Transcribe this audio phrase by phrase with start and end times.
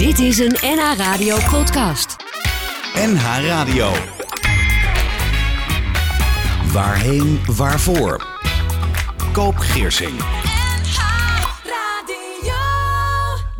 [0.00, 2.16] Dit is een NH Radio podcast.
[2.94, 3.92] NH Radio.
[6.72, 8.26] Waarheen, waarvoor?
[9.32, 10.18] Koop Geersing.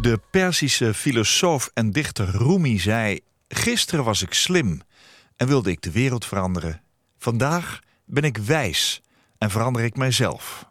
[0.01, 4.81] De Perzische filosoof en dichter Rumi zei: Gisteren was ik slim
[5.37, 6.83] en wilde ik de wereld veranderen.
[7.19, 9.03] Vandaag ben ik wijs
[9.39, 10.70] en verander ik mijzelf.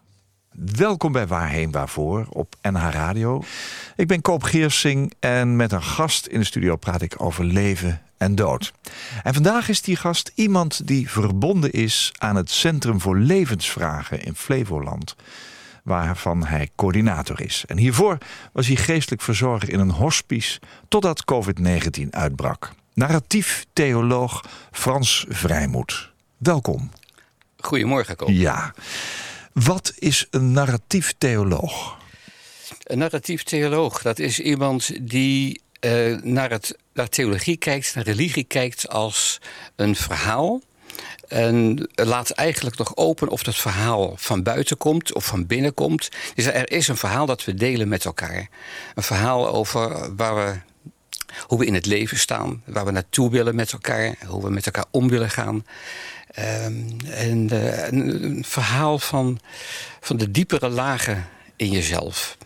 [0.51, 3.43] Welkom bij Waarheen Waarvoor op NH Radio.
[3.95, 8.01] Ik ben Koop Geersing en met een gast in de studio praat ik over leven
[8.17, 8.73] en dood.
[9.23, 14.35] En vandaag is die gast iemand die verbonden is aan het Centrum voor Levensvragen in
[14.35, 15.15] Flevoland
[15.83, 17.63] waarvan hij coördinator is.
[17.67, 18.17] En hiervoor
[18.51, 22.71] was hij geestelijk verzorger in een hospice totdat COVID-19 uitbrak.
[22.93, 26.11] Narratief theoloog Frans Vrijmoed.
[26.37, 26.91] Welkom.
[27.57, 28.29] Goedemorgen, Koop.
[28.29, 28.73] Ja.
[29.53, 31.97] Wat is een narratief theoloog?
[32.83, 38.43] Een narratief theoloog, dat is iemand die uh, naar, het, naar theologie kijkt, naar religie
[38.43, 39.39] kijkt als
[39.75, 40.61] een verhaal.
[41.27, 46.09] En laat eigenlijk nog open of dat verhaal van buiten komt of van binnen komt.
[46.35, 48.49] Dus er is een verhaal dat we delen met elkaar.
[48.95, 50.59] Een verhaal over waar we,
[51.47, 54.65] hoe we in het leven staan, waar we naartoe willen met elkaar, hoe we met
[54.65, 55.65] elkaar om willen gaan.
[56.39, 59.39] Um, en uh, een, verhaal van,
[59.99, 62.37] van de diepere lagen in jezelf.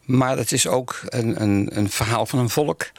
[0.00, 2.90] Maar het is ook een, een, een verhaal van een volk.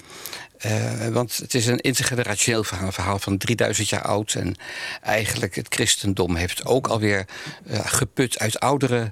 [0.65, 4.33] Uh, want het is een intergenerationeel verhaal, een verhaal van 3000 jaar oud.
[4.33, 4.55] En
[5.01, 7.25] eigenlijk het christendom heeft ook alweer
[7.67, 9.11] uh, geput uit oudere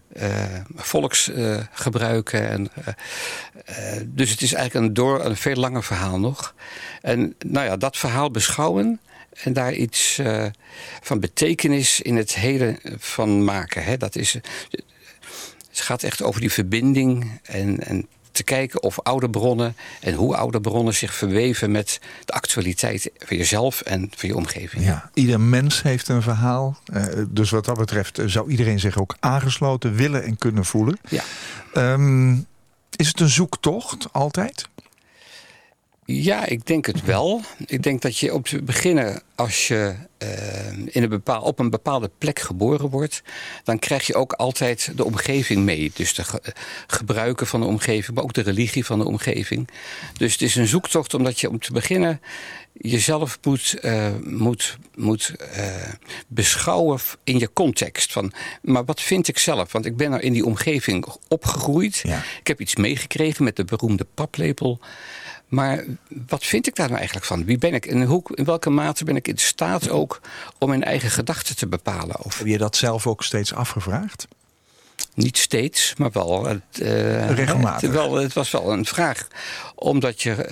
[0.75, 2.49] volksgebruiken.
[2.49, 2.71] en,
[4.05, 6.55] dus het is eigenlijk een, door, een veel langer verhaal nog.
[7.01, 8.99] En nou ja, dat verhaal beschouwen
[9.43, 10.21] en daar iets
[11.01, 13.83] van betekenis in het hele van maken.
[13.83, 13.97] Hè.
[13.97, 14.33] Dat is,
[15.69, 20.35] het gaat echt over die verbinding en, en te kijken of oude bronnen en hoe
[20.35, 24.85] oude bronnen zich verweven met de actualiteit van jezelf en van je omgeving.
[24.85, 26.79] Ja, ieder mens heeft een verhaal.
[26.93, 30.99] Uh, dus wat dat betreft zou iedereen zich ook aangesloten willen en kunnen voelen.
[31.09, 31.23] Ja.
[31.93, 32.45] Um,
[32.95, 34.69] is het een zoektocht altijd?
[36.05, 37.41] Ja, ik denk het wel.
[37.65, 41.69] Ik denk dat je op te beginnen, als je uh, in een bepaal, op een
[41.69, 43.23] bepaalde plek geboren wordt,
[43.63, 45.91] dan krijg je ook altijd de omgeving mee.
[45.93, 46.41] Dus de ge
[46.87, 49.69] gebruiken van de omgeving, maar ook de religie van de omgeving.
[50.17, 52.21] Dus het is een zoektocht omdat je om te beginnen
[52.73, 55.65] jezelf moet, uh, moet, moet uh,
[56.27, 58.11] beschouwen in je context.
[58.11, 58.31] Van,
[58.61, 59.71] maar wat vind ik zelf?
[59.71, 61.99] Want ik ben er in die omgeving opgegroeid.
[62.03, 62.23] Ja.
[62.39, 64.79] Ik heb iets meegekregen met de beroemde paplepel.
[65.53, 65.83] Maar
[66.27, 67.45] wat vind ik daar nou eigenlijk van?
[67.45, 67.85] Wie ben ik?
[67.85, 70.21] En hoe, in welke mate ben ik in staat ook
[70.59, 72.23] om mijn eigen gedachten te bepalen?
[72.23, 72.37] Of...
[72.37, 74.27] Heb je dat zelf ook steeds afgevraagd?
[75.13, 76.49] Niet steeds, maar wel.
[76.49, 77.81] Uh, Regelmatig.
[77.81, 79.27] Het, wel, het was wel een vraag.
[79.75, 80.49] Omdat je,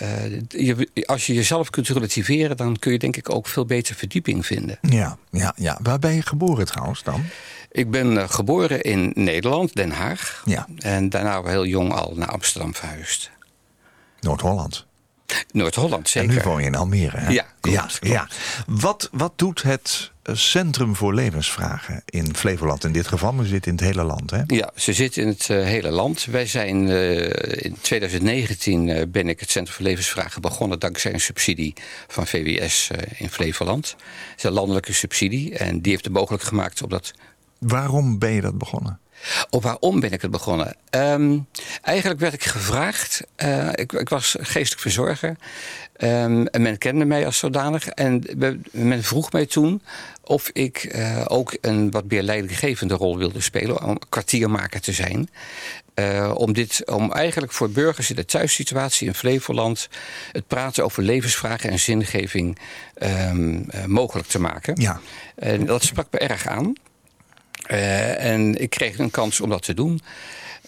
[0.50, 3.95] uh, je, als je jezelf kunt relativeren, dan kun je denk ik ook veel beter
[3.95, 4.78] verdieping vinden.
[4.81, 5.79] Ja, ja, ja.
[5.81, 7.23] waar ben je geboren trouwens dan?
[7.72, 10.41] Ik ben uh, geboren in Nederland, Den Haag.
[10.45, 10.67] Ja.
[10.78, 13.31] En daarna heel jong al naar Amsterdam verhuisd.
[14.19, 14.90] Noord-Holland.
[15.52, 16.29] Noord-Holland, zeker.
[16.29, 17.29] En nu woon je in Almere, hè?
[17.29, 18.07] Ja, klopt, ja, klopt.
[18.07, 18.28] ja.
[18.68, 23.34] Wat, wat doet het Centrum voor Levensvragen in Flevoland in dit geval?
[23.34, 24.41] Maar ze zit in het hele land, hè?
[24.47, 26.25] Ja, ze zit in het uh, hele land.
[26.25, 27.24] Wij zijn uh,
[27.63, 31.73] in 2019 uh, ben ik het Centrum voor Levensvragen begonnen dankzij een subsidie
[32.08, 33.96] van VWS in Flevoland.
[34.29, 37.13] Het is een landelijke subsidie en die heeft het mogelijk gemaakt om dat.
[37.58, 39.00] Waarom ben je dat begonnen?
[39.49, 40.75] Op waarom ben ik het begonnen?
[40.89, 41.47] Um,
[41.81, 43.21] eigenlijk werd ik gevraagd.
[43.43, 45.35] Uh, ik, ik, was geestelijk verzorger.
[45.97, 47.87] Um, en men kende mij als zodanig.
[47.87, 48.23] En
[48.71, 49.81] men vroeg mij toen
[50.23, 53.83] of ik uh, ook een wat meer leidinggevende rol wilde spelen.
[53.83, 55.29] Om kwartiermaker te zijn.
[55.95, 59.89] Uh, om, dit, om eigenlijk voor burgers in de thuissituatie in Flevoland...
[60.31, 62.57] het praten over levensvragen en zingeving
[63.03, 64.81] um, mogelijk te maken.
[64.81, 64.99] Ja.
[65.35, 66.73] En dat sprak me erg aan.
[67.72, 70.01] Uh, en ik kreeg een kans om dat te doen.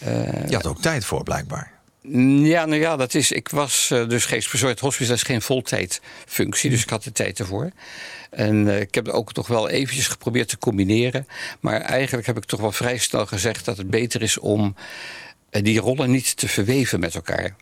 [0.08, 1.72] Uh, Je had ook tijd voor, blijkbaar.
[2.02, 3.32] Ja, nou ja, dat is.
[3.32, 7.40] Ik was uh, dus geestverzorgd hospice, dat is geen voltijdfunctie, dus ik had de tijd
[7.40, 7.72] ervoor.
[8.30, 11.28] En uh, ik heb het ook toch wel eventjes geprobeerd te combineren.
[11.60, 14.76] Maar eigenlijk heb ik toch wel vrij snel gezegd dat het beter is om
[15.52, 17.56] uh, die rollen niet te verweven met elkaar.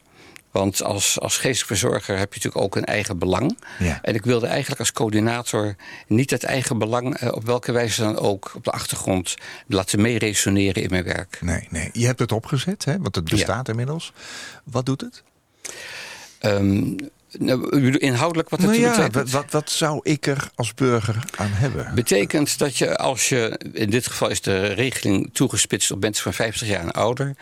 [0.51, 3.57] Want als, als geestelijk verzorger heb je natuurlijk ook een eigen belang.
[3.79, 3.99] Ja.
[4.01, 5.75] En ik wilde eigenlijk als coördinator
[6.07, 7.21] niet het eigen belang...
[7.21, 9.35] Uh, op welke wijze dan ook op de achtergrond
[9.67, 11.37] laten meeresoneren in mijn werk.
[11.41, 11.89] Nee, nee.
[11.93, 12.97] Je hebt het opgezet, hè?
[12.97, 13.71] want het bestaat ja.
[13.71, 14.13] inmiddels.
[14.63, 15.23] Wat doet het?
[16.41, 16.95] Um,
[17.97, 19.31] inhoudelijk wat het nou ja, betekent?
[19.31, 21.95] wat, wat, zou ik er als burger aan hebben?
[21.95, 26.33] Betekent dat je als je, in dit geval is de regeling toegespitst op mensen van
[26.33, 27.35] 50 jaar en ouder,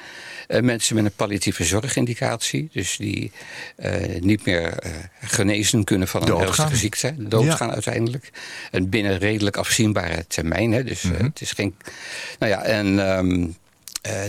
[0.48, 3.32] uh, mensen met een palliatieve zorgindicatie, dus die
[3.78, 4.92] uh, niet meer uh,
[5.22, 7.74] genezen kunnen van een ernstige ziekte, doodgaan ja.
[7.74, 8.32] uiteindelijk.
[8.72, 11.26] En binnen redelijk afzienbare termijn, hè, dus mm -hmm.
[11.26, 11.76] het is geen.
[12.40, 13.18] Nou ja, en.
[13.18, 13.58] Um,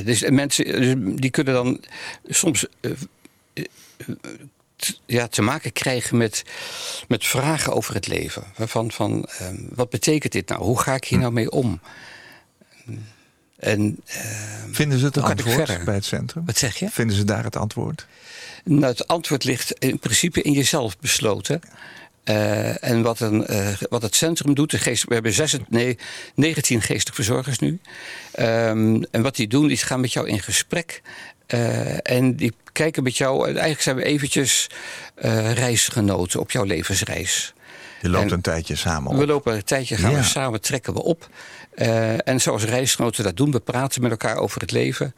[0.05, 1.81] dus mensen dus die kunnen dan
[2.29, 2.67] soms
[5.07, 6.43] ja, te maken krijgen met,
[7.09, 8.45] met vragen over het leven.
[8.57, 10.63] Van, van um, wat betekent dit nou?
[10.63, 11.81] Hoe ga ik hier nou mee om?
[13.57, 14.15] En, uh,
[14.71, 16.47] Vinden ze het antwoord bij het centrum?
[16.47, 16.91] Wat zeg je?
[16.91, 18.07] Vinden ze daar het antwoord?
[18.65, 21.61] Nou, het antwoord ligt in principe in jezelf besloten.
[22.25, 25.99] Uh, en wat, een, uh, wat het centrum doet, de geest, we hebben zes, nee,
[26.35, 27.81] 19 geestelijke verzorgers nu.
[28.39, 31.03] Um, en wat die doen, die gaan met jou in gesprek.
[31.55, 33.45] Uh, en die kijken met jou.
[33.45, 34.71] Eigenlijk zijn we eventjes
[35.25, 37.55] uh, reisgenoten op jouw levensreis.
[38.01, 39.17] Je loopt en een tijdje samen op.
[39.17, 40.17] We lopen een tijdje, gaan ja.
[40.17, 41.29] we samen, trekken we op.
[41.75, 45.15] Uh, en zoals reisgenoten dat doen, we praten met elkaar over het leven.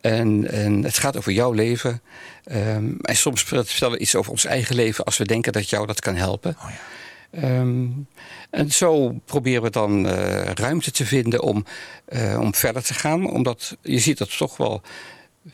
[0.00, 2.02] En, en het gaat over jouw leven.
[2.52, 5.86] Um, en soms vertellen we iets over ons eigen leven als we denken dat jou
[5.86, 6.56] dat kan helpen.
[6.58, 7.58] Oh ja.
[7.58, 8.06] Um,
[8.50, 11.64] en zo proberen we dan uh, ruimte te vinden om,
[12.08, 13.30] uh, om verder te gaan.
[13.30, 14.82] Omdat je ziet dat toch wel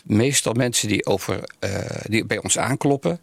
[0.05, 1.71] meestal mensen die, over, uh,
[2.03, 3.21] die bij ons aankloppen,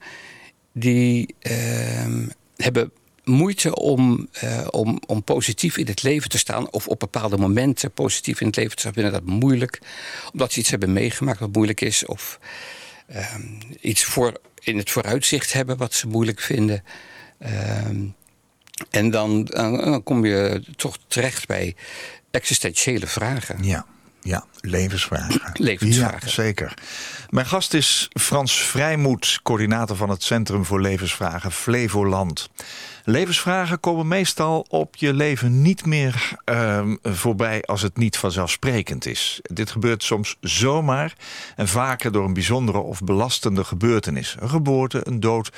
[0.72, 2.92] die uh, hebben
[3.24, 6.72] moeite om, uh, om, om positief in het leven te staan.
[6.72, 8.94] Of op bepaalde momenten positief in het leven te staan.
[8.94, 9.80] Vinden dat moeilijk.
[10.32, 12.06] Omdat ze iets hebben meegemaakt wat moeilijk is.
[12.06, 12.40] Of
[13.08, 13.42] ehm,
[13.82, 16.84] iets voor, in het vooruitzicht hebben wat ze moeilijk vinden.
[17.40, 18.06] Ehm,
[18.90, 21.76] en dan, dan kom je toch terecht bij
[22.32, 23.64] existentiële vragen.
[23.64, 23.86] Ja.
[24.28, 25.42] Ja, levensvragen.
[25.68, 26.20] Levensvragen.
[26.22, 26.74] Ja, zeker.
[27.30, 32.50] Mijn gast is Frans Vrijmoed, coördinator van het Centrum voor Levensvragen Flevoland.
[33.04, 39.40] Levensvragen komen meestal op je leven niet meer uh, voorbij als het niet vanzelfsprekend is.
[39.42, 41.14] Dit gebeurt soms zomaar
[41.56, 44.36] en vaker door een bijzondere of belastende gebeurtenis.
[44.40, 45.52] Een geboorte, een dood,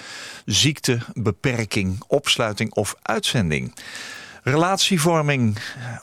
[0.46, 3.74] ziekte, beperking, opsluiting of uitzending.
[4.44, 5.58] Relatievorming,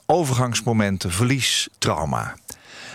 [0.05, 2.35] overgangsmomenten, verlies, trauma.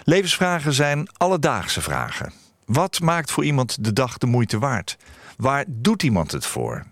[0.04, 2.32] Levensvragen zijn alledaagse vragen.
[2.64, 4.96] Wat maakt voor iemand de dag de moeite waard?
[5.37, 6.84] Waar doet iemand het voor?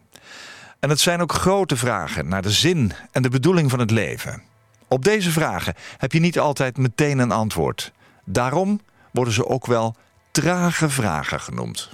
[0.80, 4.42] En het zijn ook grote vragen naar de zin en de bedoeling van het leven.
[4.88, 7.92] Op deze vragen heb je niet altijd meteen een antwoord.
[8.24, 8.80] Daarom
[9.10, 9.96] worden ze ook wel
[10.30, 11.90] trage vragen genoemd.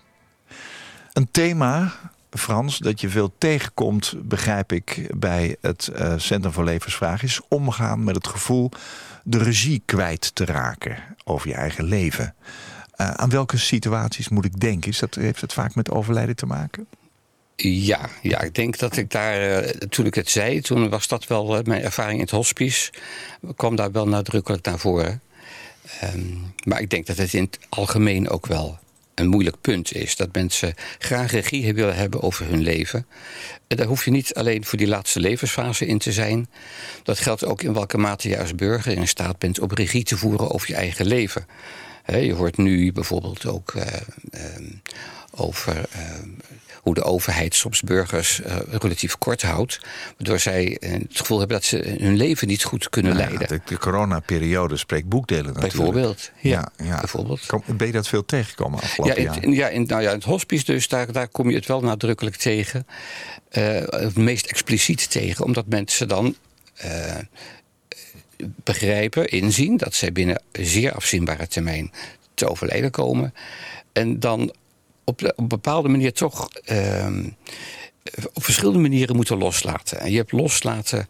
[1.13, 1.93] Een thema
[2.31, 8.05] Frans, dat je veel tegenkomt, begrijp ik, bij het uh, Centrum voor Levensvragen, is omgaan
[8.05, 8.71] met het gevoel
[9.29, 12.35] de regie kwijt te raken over je eigen leven.
[12.97, 14.91] Uh, aan welke situaties moet ik denken?
[14.91, 16.87] Is dat, heeft het vaak met overlijden te maken?
[17.57, 21.27] Ja, ja, ik denk dat ik daar, uh, toen ik het zei, toen was dat
[21.27, 22.93] wel mijn ervaring in het hospice,
[23.57, 25.21] kwam daar wel nadrukkelijk naar voren.
[26.03, 28.79] Um, maar ik denk dat het in het algemeen ook wel
[29.17, 30.17] een moeilijk punt is.
[30.17, 33.07] Dat mensen graag regie willen hebben over hun leven.
[33.67, 36.49] En daar hoef je niet alleen voor die laatste levensfase in te zijn.
[37.03, 40.17] Dat geldt ook in welke mate je als burger in staat bent om regie te
[40.17, 41.47] voeren over je eigen leven.
[42.07, 43.83] je hoort nu bijvoorbeeld ook uh,
[44.31, 44.41] uh,
[45.31, 46.03] over uh,
[46.87, 49.81] hoe de overheid soms burgers uh, relatief kort houdt.
[50.17, 53.49] Waardoor zij uh, het gevoel hebben dat ze hun leven niet goed kunnen nou, leiden.
[53.49, 55.75] De, de coronaperiode spreekt boekdelen natuurlijk.
[55.75, 56.31] Bijvoorbeeld.
[56.41, 56.99] Ja, ja, ja.
[56.99, 57.47] Bijvoorbeeld.
[57.47, 60.25] Kom, ben je dat veel tegengekomen afgelopen ja, in, ja, in, nou ja, in het
[60.25, 62.87] hospice dus, daar, daar kom je het wel nadrukkelijk tegen.
[63.53, 66.35] Uh, het meest expliciet tegen, omdat mensen dan
[68.65, 69.77] begrijpen, inzien...
[69.77, 71.93] dat zij binnen zeer afzienbare termijn
[72.35, 73.35] te overlijden komen.
[73.93, 74.55] En dan
[75.07, 77.07] op, een bepaalde manier toch uh,
[78.33, 80.01] op verschillende manieren moeten loslaten.
[80.01, 81.09] En je hebt loslaten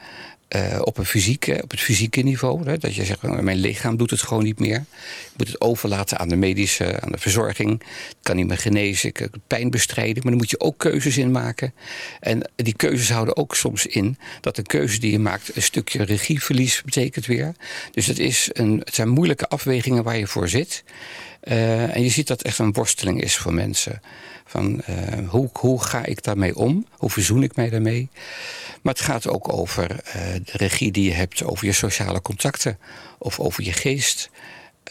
[0.49, 2.65] uh, op, een fysieke, op het fysieke niveau.
[2.65, 4.77] Hè, dat je zegt, mijn lichaam doet het gewoon niet meer.
[4.77, 7.81] Ik moet het overlaten aan de medische, aan de verzorging.
[8.11, 10.23] Ik kan niet meer genezen, ik pijn bestrijden.
[10.23, 11.75] Maar dan moet je ook keuzes in maken.
[12.21, 15.57] En die keuzes houden ook soms in dat de keuze die je maakt...
[15.57, 17.55] een stukje regieverlies betekent weer.
[17.91, 20.85] Dus het, is een, het zijn moeilijke afwegingen waar je voor zit...
[21.49, 24.01] Uh, en je ziet dat echt een worsteling is voor mensen.
[24.45, 26.87] Van, uh, hoe, hoe ga ik daarmee om?
[26.91, 28.09] Hoe verzoen ik mij daarmee?
[28.83, 32.79] Maar het gaat ook over uh, de regie die je hebt over je sociale contacten
[33.19, 34.31] of over je geest.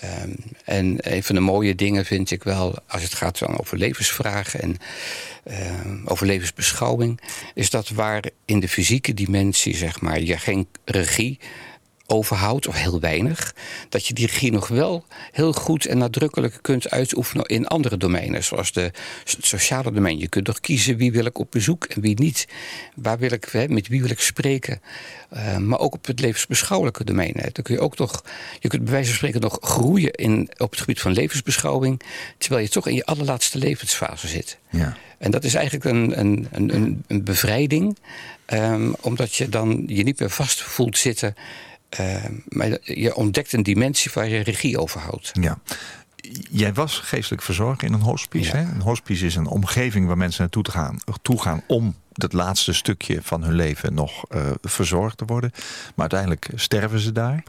[0.03, 3.77] Um, en een van de mooie dingen vind ik wel, als het gaat dan over
[3.77, 4.77] levensvragen en
[6.05, 7.21] over levensbeschouwing,
[7.53, 11.39] is dat waar in de fysieke dimensie, zeg maar, je geen regie
[12.07, 13.55] overhoudt, of heel weinig,
[13.89, 18.43] dat je die regie nog wel heel goed en nadrukkelijk kunt uitoefenen in andere domeinen,
[18.43, 18.91] zoals de,
[19.23, 20.19] het sociale domein.
[20.19, 22.47] Je kunt toch kiezen wie wil ik op bezoek en wie niet.
[22.95, 24.81] Waar wil ik, hè, met wie wil ik spreken.
[25.33, 27.33] Uh, maar ook op het levensbeschouwelijke domein.
[27.35, 27.49] Hè.
[27.51, 28.23] Dan kun je ook toch,
[28.59, 32.01] je kunt bij wijze van spreken nog groeien in, op het gebied van levensbeschouwing,
[32.37, 34.57] terwijl je toch in je allerlaatste levensfase zit.
[34.69, 34.97] Ja.
[35.17, 37.97] En dat is eigenlijk een, een, een, een bevrijding,
[38.53, 41.35] um, omdat je dan je niet meer vast voelt zitten
[41.99, 45.31] uh, maar je ontdekt een dimensie waar je regie over houdt.
[45.41, 45.59] Ja.
[46.51, 48.57] Jij was geestelijk verzorger in een hospice.
[48.57, 48.61] Hè?
[48.61, 53.19] Een hospice is een omgeving waar mensen naartoe gaan, toe gaan om dat laatste stukje
[53.21, 55.51] van hun leven nog uh, verzorgd te worden.
[55.95, 57.43] Maar uiteindelijk sterven ze daar.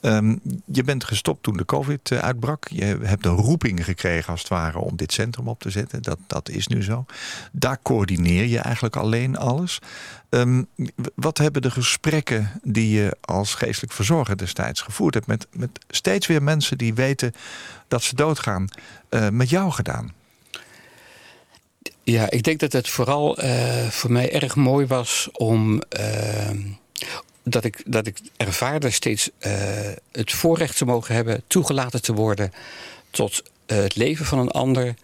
[0.00, 2.68] Um, je bent gestopt toen de COVID uh, uitbrak.
[2.68, 6.02] Je hebt een roeping gekregen als het ware om dit centrum op te zetten.
[6.02, 7.04] Dat, dat is nu zo.
[7.52, 9.78] Daar coördineer je eigenlijk alleen alles.
[10.30, 10.66] Um,
[11.14, 15.26] wat hebben de gesprekken die je als geestelijk verzorger destijds gevoerd hebt...
[15.26, 17.32] met, met steeds weer mensen die weten
[17.94, 18.68] dat ze doodgaan,
[19.10, 20.12] uh, met jou gedaan?
[22.02, 25.82] Ja, ik denk dat het vooral uh, voor mij erg mooi was om.
[25.98, 26.50] Uh,
[27.42, 29.30] dat, ik, dat ik ervaarde steeds
[30.12, 32.52] het voorrecht te mogen hebben toegelaten te worden
[33.10, 34.94] tot het leven van een ander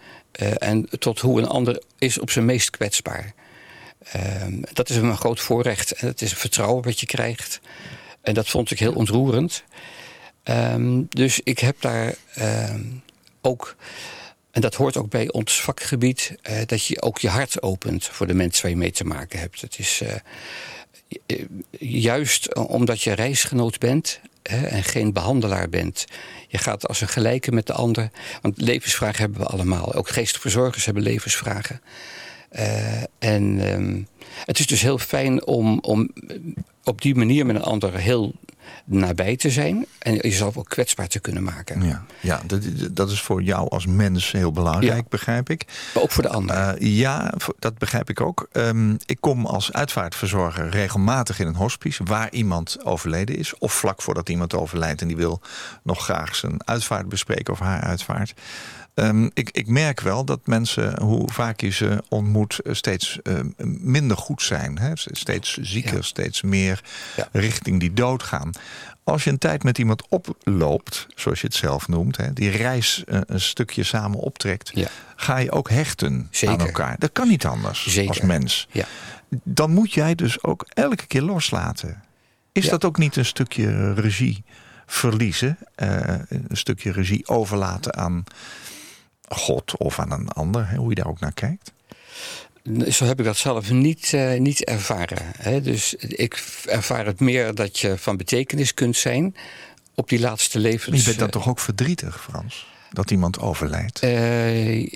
[0.58, 3.34] en tot hoe een ander is op zijn meest kwetsbaar.
[4.12, 7.60] Ehm, dat is een groot voorrecht en het is een vertrouwen wat je krijgt.
[8.22, 9.64] En dat vond ik heel ontroerend.
[10.44, 12.82] Um, dus ik heb daar ehm,
[13.40, 13.76] ook
[14.50, 18.26] en dat hoort ook bij ons vakgebied, uh, dat je ook je hart opent voor
[18.26, 19.60] de mensen waar je mee te maken hebt.
[19.60, 21.44] Het is uh,
[21.78, 26.04] juist omdat je reisgenoot bent hè, en geen behandelaar bent.
[26.48, 28.10] Je gaat als een gelijke met de ander.
[28.42, 29.94] Want levensvragen hebben we allemaal.
[29.94, 31.80] Ook geestverzorgers hebben levensvragen.
[33.18, 34.08] En um,
[34.44, 36.10] het is dus heel fijn om, om
[36.84, 38.34] op die manier met een ander heel
[38.84, 41.82] nabij te zijn en jezelf ook kwetsbaar te kunnen maken.
[41.82, 45.64] Ja, ja dat, dat is voor jou als mens heel belangrijk, begrijp ik.
[45.94, 46.82] Maar ook voor de ander.
[46.82, 48.48] Uh, ja, dat begrijp ik ook.
[48.52, 54.02] Um, ik kom als uitvaartverzorger regelmatig in een hospice waar iemand overleden is, of vlak
[54.02, 55.40] voordat iemand overlijdt en die wil
[55.82, 58.34] nog graag zijn uitvaart bespreken of haar uitvaart.
[59.00, 63.38] Um, ik, ik, merk wel dat mensen, hoe vaak je ze ontmoet, eh, steeds uh,
[63.80, 64.78] minder goed zijn.
[64.78, 64.92] Hè?
[64.94, 66.02] Steeds zieker, ja.
[66.02, 66.80] steeds meer
[67.16, 67.28] ja.
[67.32, 68.50] richting die dood gaan.
[69.04, 73.04] Als je een tijd met iemand oploopt, zoals je het zelf noemt, hè, die reis
[73.06, 74.88] uh, een stukje samen optrekt, ja.
[75.16, 76.58] ga je ook hechten Zeker.
[76.58, 76.96] aan elkaar.
[76.98, 78.08] Dat kan niet anders Zeker.
[78.08, 78.68] als mens.
[79.44, 82.02] Dan moet jij dus ook elke keer loslaten.
[82.52, 84.44] Is dat ook niet een stukje regie
[84.86, 85.58] verliezen?
[85.74, 88.24] een stukje regie overlaten aan
[89.34, 91.72] God of aan een ander, hoe je daar ook naar kijkt?
[92.88, 95.22] Zo heb ik dat zelf niet, uh, niet ervaren.
[95.38, 95.60] Hè.
[95.60, 99.36] Dus ik ervaar het meer dat je van betekenis kunt zijn
[99.94, 100.98] op die laatste levens.
[100.98, 102.68] Je bent dan toch ook verdrietig, Frans?
[102.92, 104.04] Dat iemand overlijdt?
[104.04, 104.86] Uh,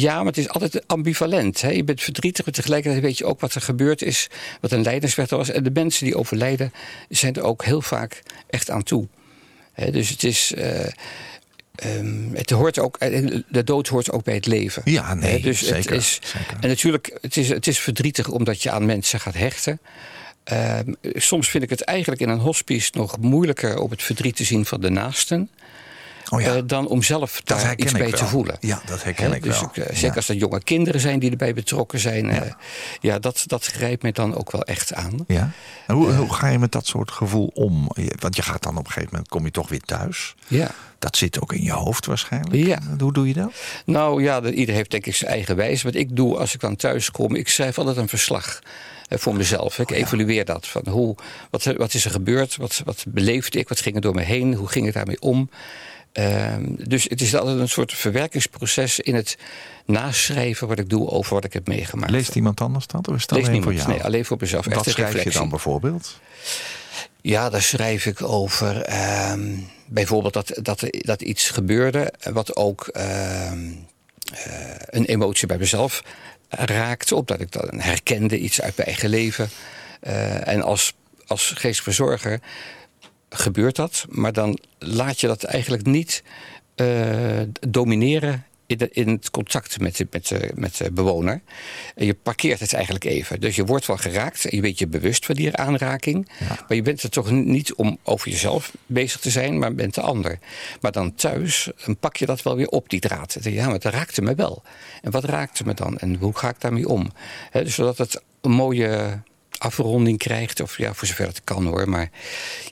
[0.00, 1.60] ja, maar het is altijd ambivalent.
[1.60, 1.70] Hè.
[1.70, 4.28] Je bent verdrietig, maar tegelijkertijd weet je ook wat er gebeurd is,
[4.60, 5.50] wat een lijdensweg was.
[5.50, 6.72] En de mensen die overlijden
[7.08, 9.08] zijn er ook heel vaak echt aan toe.
[9.72, 10.52] Hè, dus het is.
[10.56, 10.86] Uh,
[11.84, 14.82] Um, het hoort ook, eh, de dood hoort ook bij het leven.
[14.84, 16.56] Ja, nee, dus zeker, het is, zeker.
[16.60, 19.80] En natuurlijk, het is, het is verdrietig omdat je aan mensen gaat hechten.
[20.52, 24.44] Um, soms vind ik het eigenlijk in een hospice nog moeilijker op het verdriet te
[24.44, 25.50] zien van de naasten.
[26.30, 26.56] Oh ja.
[26.56, 28.56] uh, dan om zelf daar iets bij te voelen.
[28.60, 29.70] Ja, dat herken ik dus wel.
[29.74, 30.14] Ik, uh, zeker ja.
[30.14, 32.26] als er jonge kinderen zijn die erbij betrokken zijn.
[32.26, 32.52] Ja, uh,
[33.00, 35.24] ja dat, dat grijpt mij dan ook wel echt aan.
[35.26, 35.50] Ja.
[35.86, 37.90] En hoe, hoe ga je met dat soort gevoel om?
[38.18, 40.34] Want je gaat dan op een gegeven moment, kom je toch weer thuis.
[40.48, 40.70] Ja.
[40.98, 42.64] Dat zit ook in je hoofd waarschijnlijk.
[42.66, 42.78] Ja.
[42.98, 43.52] Hoe doe je dat?
[43.84, 45.84] Nou ja, ieder heeft denk ik zijn eigen wijze.
[45.84, 48.60] Wat ik doe als ik dan thuis kom, ik schrijf altijd een verslag
[49.08, 49.78] voor mezelf.
[49.78, 50.66] Ik oh, evalueer dat.
[50.66, 51.16] Van hoe,
[51.50, 52.56] wat, wat is er gebeurd?
[52.56, 53.68] Wat, wat beleefde ik?
[53.68, 54.54] Wat ging er door me heen?
[54.54, 55.50] Hoe ging ik daarmee om?
[56.12, 59.36] Uh, dus het is altijd een soort verwerkingsproces in het
[59.86, 62.10] naschrijven wat ik doe over wat ik heb meegemaakt.
[62.10, 63.08] Leest iemand anders dat?
[63.08, 63.98] Of is dat Leest alleen niemand, voor jou?
[63.98, 64.64] Nee, alleen voor mezelf.
[64.64, 65.32] Wat schrijf reflectie.
[65.32, 66.20] je dan bijvoorbeeld?
[67.20, 69.32] Ja, daar schrijf ik over uh,
[69.86, 73.52] bijvoorbeeld dat, dat, dat iets gebeurde wat ook uh,
[74.86, 76.02] een emotie bij mezelf
[76.48, 77.14] raakte.
[77.14, 79.50] Omdat ik dan herkende iets uit mijn eigen leven.
[80.02, 80.94] Uh, en als,
[81.26, 82.40] als geestverzorger
[83.30, 86.22] gebeurt dat, maar dan laat je dat eigenlijk niet
[86.76, 91.40] uh, domineren in, de, in, het contact met de, met, de, met de bewoner.
[91.94, 93.40] En je parkeert het eigenlijk even.
[93.40, 96.28] Dus je wordt wel geraakt en je bent je bewust van die aanraking.
[96.38, 96.46] Ja.
[96.46, 100.00] Maar je bent er toch niet om over jezelf bezig te zijn, maar bent de
[100.00, 100.38] ander.
[100.80, 103.36] Maar dan thuis dan pak je dat wel weer op, die draad.
[103.40, 104.62] Ja, maar dat raakte me wel.
[105.02, 105.98] En wat raakte me dan?
[105.98, 107.10] En hoe ga ik daarmee om?
[107.50, 109.22] He, dus zodat het een mooie
[109.60, 110.60] afronding krijgt.
[110.60, 111.88] Of ja, voor zover het kan hoor.
[111.88, 112.10] Maar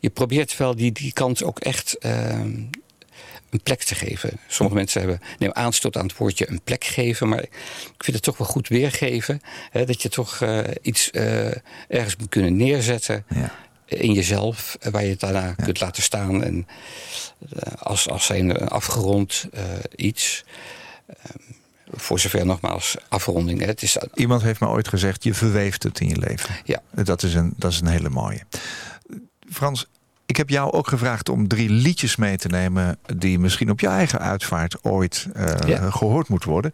[0.01, 2.51] je probeert wel die, die kant ook echt ehm,
[3.51, 4.39] een plek te geven.
[4.47, 7.29] Sommige mensen hebben neem aanstoot aan het woordje een plek geven.
[7.29, 9.41] Maar ik vind het toch wel goed weergeven.
[9.71, 11.51] Hè, dat je toch eh, iets eh,
[11.89, 13.25] ergens moet kunnen neerzetten.
[13.29, 13.55] Ja.
[13.85, 16.43] In jezelf, eh, waar je het daarna kunt laten staan.
[16.45, 16.67] En
[17.79, 19.49] als, als zijn een afgerond
[19.97, 20.45] iets.
[21.07, 21.58] Ehm,
[21.93, 23.61] voor zover nogmaals afronding.
[23.61, 23.67] Hè.
[23.67, 26.55] Het is, Iemand heeft me ooit gezegd, je verweeft het in je leven.
[26.65, 26.83] Ja.
[26.91, 28.41] Dat is een, dat is een hele mooie.
[29.51, 29.87] Frans,
[30.27, 32.99] ik heb jou ook gevraagd om drie liedjes mee te nemen...
[33.17, 35.91] die misschien op je eigen uitvaart ooit uh, Ja.
[35.91, 36.73] gehoord moeten worden.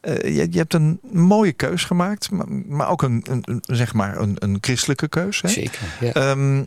[0.00, 3.92] Eh, je, je hebt een mooie keus gemaakt, maar, maar ook een, een, een, zeg
[3.92, 5.42] maar een, een christelijke keus.
[5.42, 5.48] Hè?
[5.48, 5.82] zeker.
[6.00, 6.12] Ja.
[6.12, 6.62] Ehm,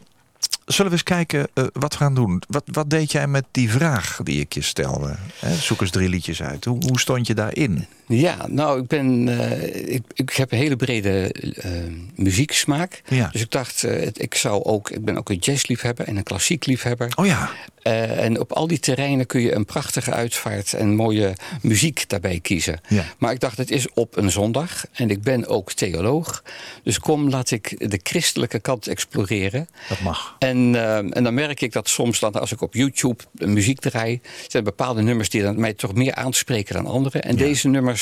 [0.65, 2.43] zullen we eens kijken eh, wat we gaan doen?
[2.47, 5.15] Wat, wat deed jij met die vraag die ik je stelde?
[5.39, 5.55] Hè?
[5.55, 6.65] Zoek eens drie liedjes uit.
[6.65, 7.85] Hoe, hoe stond je daarin?
[8.07, 9.29] Ja, nou, ik ben.
[9.39, 11.71] eh, ik, ik heb een hele brede eh,
[12.15, 13.01] muzieksmaak.
[13.07, 13.29] Ja.
[13.31, 14.89] Dus ik dacht, eh, ik zou ook.
[14.89, 17.11] Ik ben ook een jazzliefhebber en een klassiek liefhebber.
[17.15, 22.09] Oh ja, en op al die terreinen kun je een prachtige uitvaart en mooie muziek
[22.09, 22.79] daarbij kiezen.
[22.87, 23.03] Ja.
[23.17, 26.43] Maar ik dacht, het is op een zondag en ik ben ook theoloog.
[26.83, 29.67] Dus kom, laat ik de christelijke kant exploreren.
[29.89, 30.35] dat mag.
[30.39, 30.75] En,
[31.13, 35.01] en dan merk ik dat soms, dan, als ik op YouTube muziek draai, zijn bepaalde
[35.01, 37.19] nummers die dan mij toch meer aanspreken dan andere.
[37.19, 37.94] En deze nummers,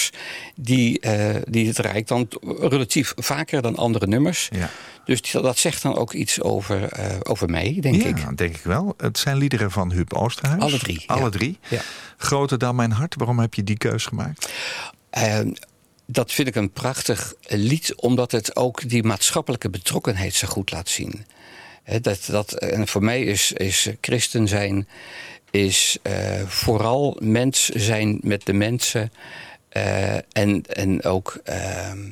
[0.56, 2.28] die, eh, die draai ik dan
[2.60, 4.50] relatief vaker dan andere nummers.
[4.52, 4.70] Ja.
[5.06, 8.38] Dus dat zegt dan ook iets over, eh, over mij, denk ja, ik.
[8.38, 8.94] denk ik wel.
[8.98, 10.62] Het zijn liederen van Huub Oosterhuis.
[10.62, 11.30] Alle drie, Alle ja.
[11.30, 11.58] drie.
[11.70, 11.82] Ja.
[12.18, 13.16] Groter dan mijn hart.
[13.18, 14.50] Waarom heb je die keus gemaakt?
[15.10, 15.40] Eh,
[16.06, 20.90] dat vind ik een prachtig lied, omdat het ook die maatschappelijke betrokkenheid zo goed laat
[20.90, 21.26] zien.
[22.02, 24.88] Dat, dat, en voor mij is, is christen zijn
[25.54, 29.12] is, eh, vooral mens zijn met de mensen.
[29.74, 32.10] Eh, en, en ook ehm,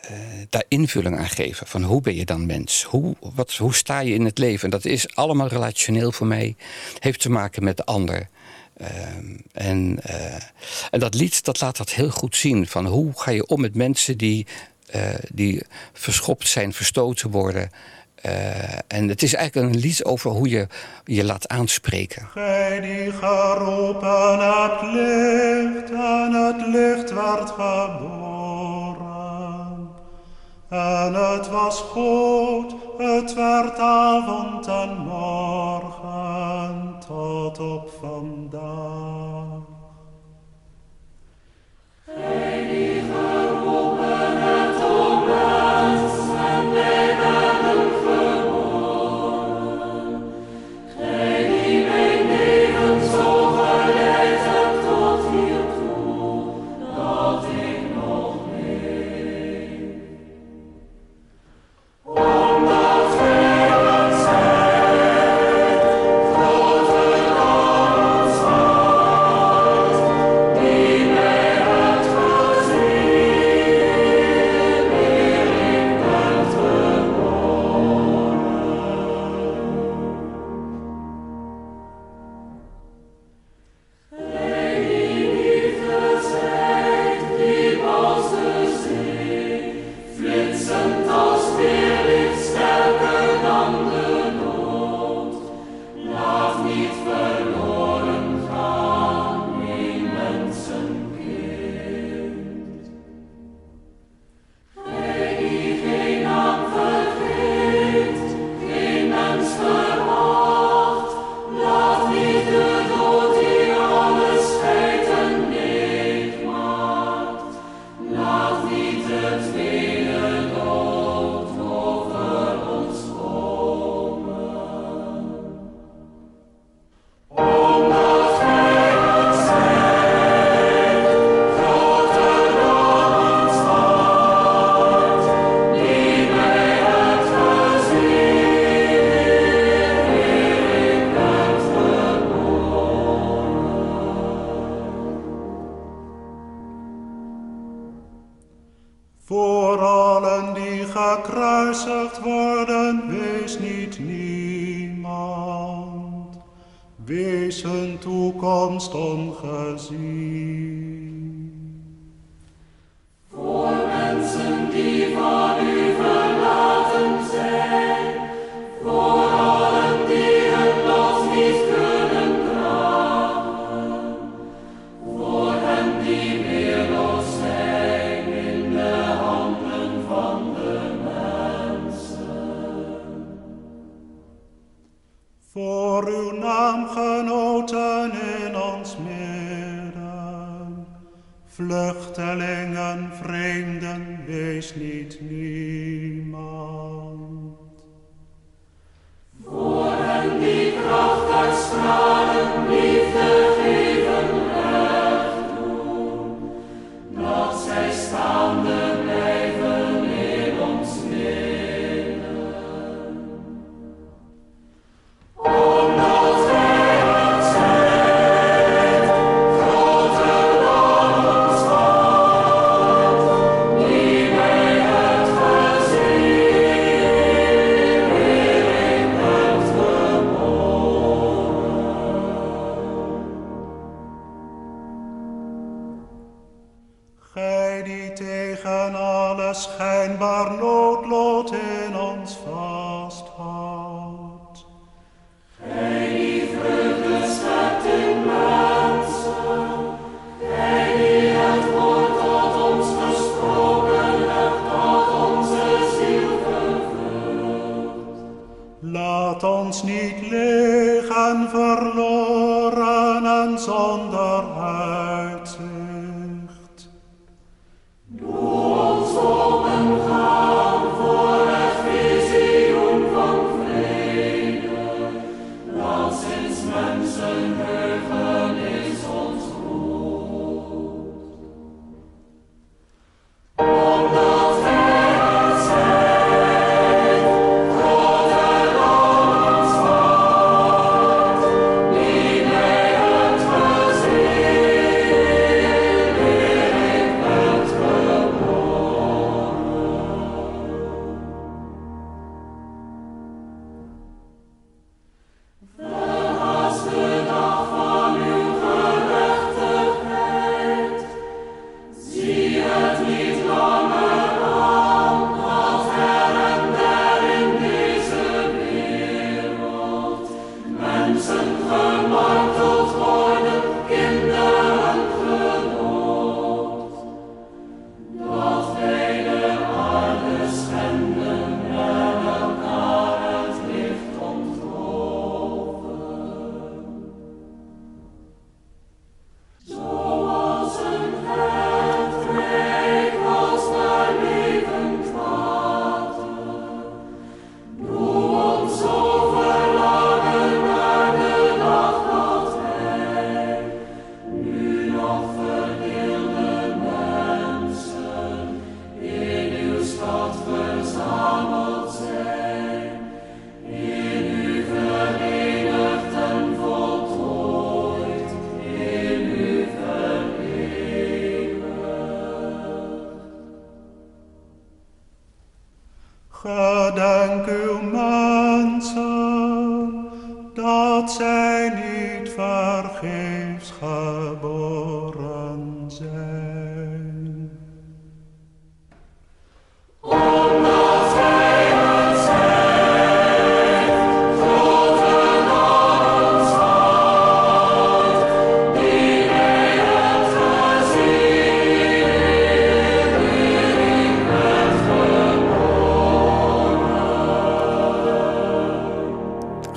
[0.00, 0.16] eh,
[0.48, 1.66] daar invulling aan geven.
[1.66, 2.82] Van hoe ben je dan mens?
[2.82, 4.64] Hoe, wat, hoe sta je in het leven?
[4.64, 6.56] En dat is allemaal relationeel voor mij.
[6.98, 8.28] Heeft te maken met de ander.
[8.76, 10.34] Ehm, en, eh,
[10.90, 12.66] en dat lied dat laat dat heel goed zien.
[12.66, 14.46] Van hoe ga je om met mensen die,
[15.32, 17.70] die verschopt zijn, verstoten worden.
[18.24, 20.66] Eh, en het is eigenlijk een lied over hoe je
[21.04, 22.28] je laat aanspreken.
[22.32, 28.94] Gij die geroepen hebt licht en het licht werd geboren.
[30.68, 36.14] En het was goed, het werd avond en morgen
[37.06, 39.43] tot op vandaag.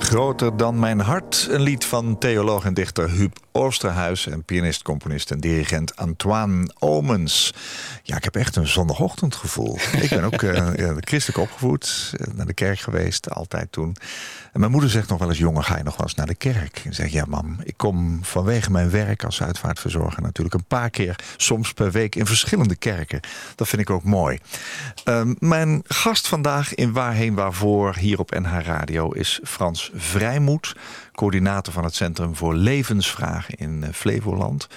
[0.07, 1.47] Groter dan mijn hart.
[1.49, 4.27] Een lied van theoloog en dichter Huub Oosterhuis...
[4.27, 7.53] en pianist, componist en dirigent Antoine Omens.
[8.03, 9.77] Ja, ik heb echt een zondagochtendgevoel.
[10.01, 13.95] ik ben ook eh, christelijk opgevoed, eh, naar de kerk geweest, altijd toen.
[14.53, 15.37] En mijn moeder zegt nog wel eens...
[15.37, 16.81] jongen, ga je nog wel eens naar de kerk?
[16.85, 20.21] En zeg ja mam, ik kom vanwege mijn werk als uitvaartverzorger...
[20.21, 23.19] natuurlijk een paar keer, soms per week, in verschillende kerken.
[23.55, 24.39] Dat vind ik ook mooi.
[25.03, 30.75] Ehm, mijn gast vandaag in Waarheen Waarvoor hier op NH Radio is Frans Vrijmoed,
[31.17, 34.67] coördinator van het Centrum voor Levensvragen in eh, Flevoland.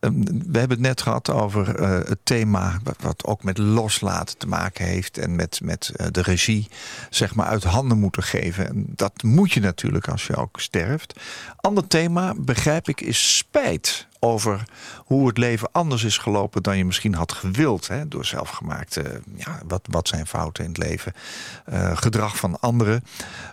[0.00, 4.46] Ehm, We hebben het net gehad over eh, het thema wat- ook met loslaten te
[4.48, 6.68] maken heeft en met, met eh, de regie
[7.10, 8.68] zeg maar uit handen moeten geven.
[8.68, 11.20] En dat moet je natuurlijk als je ook sterft.
[11.56, 14.62] Ander thema, begrijp ik, is spijt over
[14.96, 17.88] hoe het leven anders is gelopen dan je misschien had gewild.
[17.88, 21.12] Hè, door zelfgemaakte, ja, wat, wat zijn fouten in het leven,
[21.64, 23.04] eh, gedrag van anderen.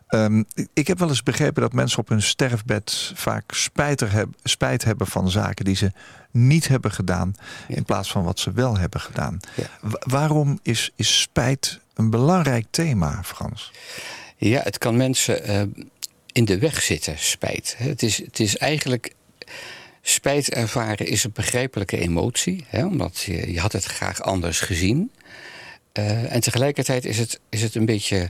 [0.07, 4.83] Ehm, ik heb wel eens begrepen dat mensen op hun sterfbed vaak spijter heb, spijt
[4.83, 5.91] hebben van zaken die ze
[6.31, 7.33] niet hebben gedaan,
[7.67, 9.39] in plaats van wat ze wel hebben gedaan.
[9.55, 9.89] Ja.
[9.99, 13.71] Waarom is, is spijt een belangrijk thema, Frans?
[14.37, 15.61] Ja, het kan mensen eh,
[16.31, 17.75] in de weg zitten, spijt.
[17.77, 19.13] Het is, het is eigenlijk.
[20.07, 25.11] Spijt ervaren is een begrijpelijke emotie, hè, omdat je, je had het graag anders gezien.
[25.93, 28.29] Uh, en tegelijkertijd is het, is het een beetje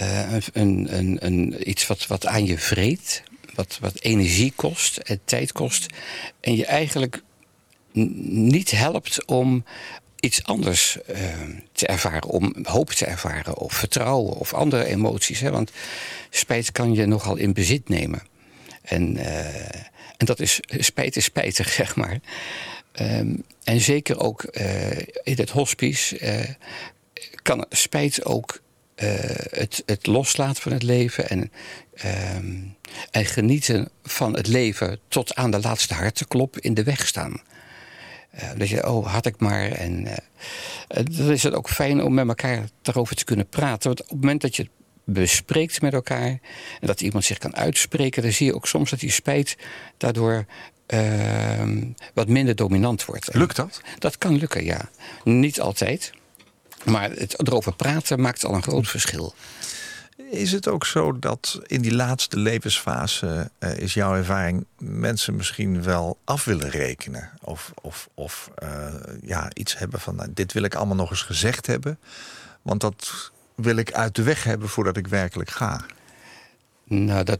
[0.00, 3.22] uh, een, een, een, iets wat, wat aan je vreet,
[3.54, 5.86] wat, wat energie kost en tijd kost.
[6.40, 7.22] En je eigenlijk
[7.92, 9.64] niet helpt om
[10.20, 11.16] iets anders uh,
[11.72, 15.40] te ervaren, om hoop te ervaren of vertrouwen of andere emoties.
[15.40, 15.50] Hè?
[15.50, 15.70] Want
[16.30, 18.22] spijt kan je nogal in bezit nemen.
[18.82, 19.18] En,
[20.16, 22.20] en dat is, spijt is spijtig, zeg maar.
[23.00, 26.56] Um, en zeker ook uh, in het hospice
[27.42, 28.60] kan spijt ook
[29.50, 31.52] het, het loslaten van het leven en,
[32.36, 32.76] um,
[33.10, 37.40] en genieten van het leven tot aan de laatste hartenklop in de weg staan.
[38.56, 39.70] Dat je, oh, had ik maar.
[39.70, 40.08] En
[40.88, 43.88] dan is het ook fijn om met elkaar daarover te kunnen praten.
[43.88, 44.68] Want op het moment dat je
[45.04, 46.28] bespreekt met elkaar
[46.80, 49.56] en dat iemand zich kan uitspreken, dan zie je ook soms dat die spijt
[49.96, 50.44] daardoor
[50.88, 53.34] uh, wat minder dominant wordt.
[53.34, 53.80] Lukt dat?
[53.98, 54.88] Dat kan lukken, ja.
[55.24, 56.12] Niet altijd.
[56.84, 59.34] Maar het erover praten maakt al een groot verschil.
[60.30, 65.82] Is het ook zo dat in die laatste levensfase uh, is jouw ervaring mensen misschien
[65.82, 67.30] wel af willen rekenen?
[67.40, 71.22] Of, of, of uh, ja, iets hebben van nou, dit wil ik allemaal nog eens
[71.22, 71.98] gezegd hebben.
[72.62, 75.84] Want dat wil ik uit de weg hebben voordat ik werkelijk ga.
[76.84, 77.38] Nou, dat,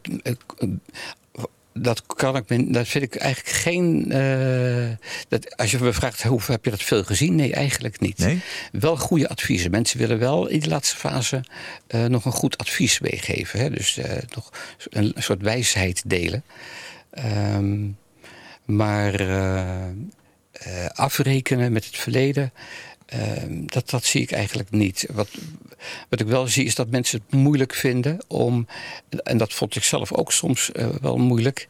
[1.75, 4.13] dat kan ik me, dat vind ik eigenlijk geen.
[4.13, 4.91] Uh,
[5.29, 7.35] dat, als je me vraagt, hoe heb je dat veel gezien?
[7.35, 8.19] Nee, eigenlijk niet.
[8.19, 8.41] Nee?
[8.73, 9.71] Wel goede adviezen.
[9.71, 11.45] Mensen willen wel in de laatste fase
[11.89, 13.61] uh, nog een goed advies meegeven.
[13.61, 13.71] Hè?
[13.71, 14.05] Dus uh,
[14.35, 14.51] nog
[14.91, 16.45] een soort wijsheid delen.
[17.55, 17.97] Um,
[18.65, 19.21] maar
[20.93, 22.53] afrekenen met het verleden.
[23.15, 25.07] Uh, dat, dat zie ik eigenlijk niet.
[25.13, 25.29] Wat,
[26.09, 28.67] wat ik wel zie is dat mensen het moeilijk vinden om,
[29.23, 31.69] en dat vond ik zelf ook soms uh, wel moeilijk,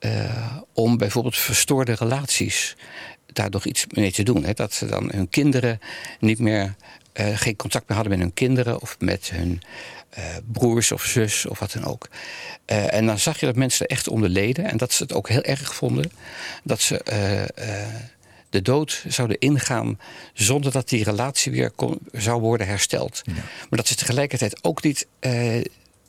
[0.00, 2.76] uh, om bijvoorbeeld verstoorde relaties
[3.26, 4.44] daar nog iets mee te doen.
[4.44, 4.52] Hè?
[4.52, 5.80] Dat ze dan hun kinderen
[6.20, 6.74] niet meer,
[7.14, 9.62] uh, geen contact meer hadden met hun kinderen of met hun
[10.52, 12.08] broers of zus of wat dan ook.
[12.64, 15.28] en dan zag je dat mensen er echt onder leden en dat ze het ook
[15.28, 16.12] heel erg vonden
[16.64, 17.02] dat ze
[18.50, 19.98] de dood zouden ingaan
[20.32, 23.22] zonder dat die relatie weer kon, zou worden hersteld.
[23.24, 23.32] Ja.
[23.32, 25.06] Maar dat ze tegelijkertijd ook niet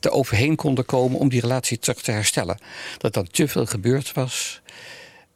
[0.05, 2.59] er overheen konden komen om die relatie terug te herstellen.
[2.97, 4.61] Dat dan te veel gebeurd was,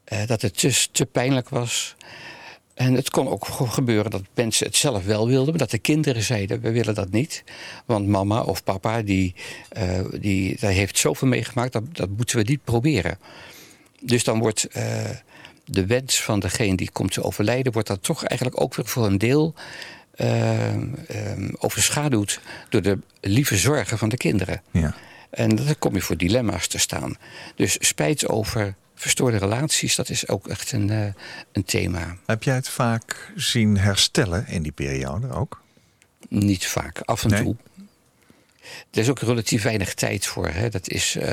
[0.08, 1.96] uh, dat het te, te pijnlijk was.
[2.74, 6.22] En het kon ook gebeuren dat mensen het zelf wel wilden, maar dat de kinderen
[6.22, 7.44] zeiden: we willen dat niet.
[7.86, 9.36] Want mama of papa, die,
[9.78, 13.20] uh, die, die heeft zoveel meegemaakt, dat, dat moeten we niet proberen.
[14.02, 14.68] Dus dan wordt
[15.65, 19.06] de wens van degene die komt te overlijden, wordt dan toch eigenlijk ook weer voor
[19.06, 19.54] een deel
[20.15, 24.62] uh, um, overschaduwd door de lieve zorgen van de kinderen.
[24.71, 24.95] Ja.
[25.30, 27.17] En dan kom je voor dilemma's te staan.
[27.56, 31.06] Dus spijt over verstoorde relaties, dat is ook echt een, uh,
[31.51, 32.17] een thema.
[32.25, 35.62] Heb jij het vaak zien herstellen in die periode ook?
[36.30, 37.43] Niet vaak, af en Nee?
[37.43, 37.56] toe.
[38.91, 40.47] Er is ook relatief weinig tijd voor.
[40.47, 40.69] Hè.
[40.69, 41.15] Dat is.
[41.15, 41.25] Uh,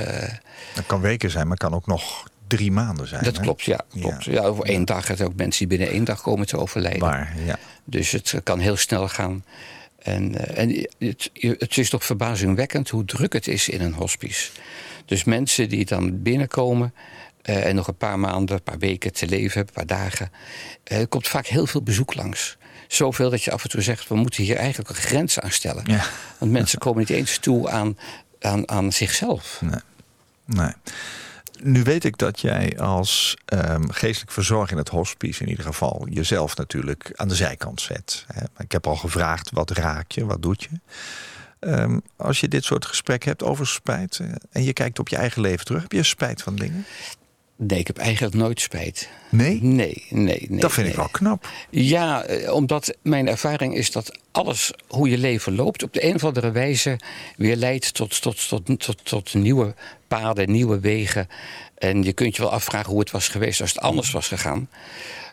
[0.74, 3.24] Dat kan weken zijn, maar kan ook nog drie maanden zijn.
[3.24, 3.42] dat hè?
[3.42, 3.80] klopt, ja.
[4.00, 4.24] Klopt.
[4.24, 4.42] Ja.
[4.42, 5.08] over één dag.
[5.08, 7.00] Het ook mensen die binnen één dag komen te overlijden.
[7.00, 7.58] Waar, ja.
[7.84, 9.44] Dus het kan heel snel gaan.
[9.98, 14.50] En, uh, en het, het, is toch verbazingwekkend hoe druk het is in een hospice.
[15.04, 16.94] Dus mensen die dan binnenkomen
[17.44, 20.30] uh, en nog een paar maanden, een paar weken te leven hebben, een paar dagen.
[20.92, 22.56] Uh, er komt vaak heel veel bezoek langs.
[22.88, 25.84] Zoveel dat je af en toe zegt, we moeten hier eigenlijk een grens aan stellen.
[25.86, 26.04] Ja.
[26.38, 27.98] Want mensen komen niet eens toe aan,
[28.40, 29.60] aan, aan zichzelf.
[29.60, 29.80] Nee.
[30.44, 30.72] nee.
[31.60, 36.06] Nu weet ik dat jij als um, geestelijk verzorger in het hospice in ieder geval
[36.10, 38.24] jezelf natuurlijk aan de zijkant zet.
[38.32, 38.42] Hè.
[38.58, 40.68] Ik heb al gevraagd, wat raak je, wat doet je?
[41.60, 45.16] Um, als je dit soort gesprekken hebt over spijt uh, en je kijkt op je
[45.16, 46.84] eigen leven terug, heb je spijt van dingen?
[47.56, 49.08] Nee, ik heb eigenlijk nooit spijt.
[49.28, 49.62] Nee?
[49.62, 50.60] Nee, nee, nee.
[50.60, 50.94] Dat vind nee.
[50.94, 51.48] ik wel knap.
[51.70, 55.82] Ja, omdat mijn ervaring is dat alles hoe je leven loopt...
[55.82, 56.98] op de een of andere wijze
[57.36, 59.74] weer leidt tot, tot, tot, tot, tot nieuwe
[60.18, 61.28] paden, nieuwe wegen.
[61.78, 64.68] En je kunt je wel afvragen hoe het was geweest als het anders was gegaan.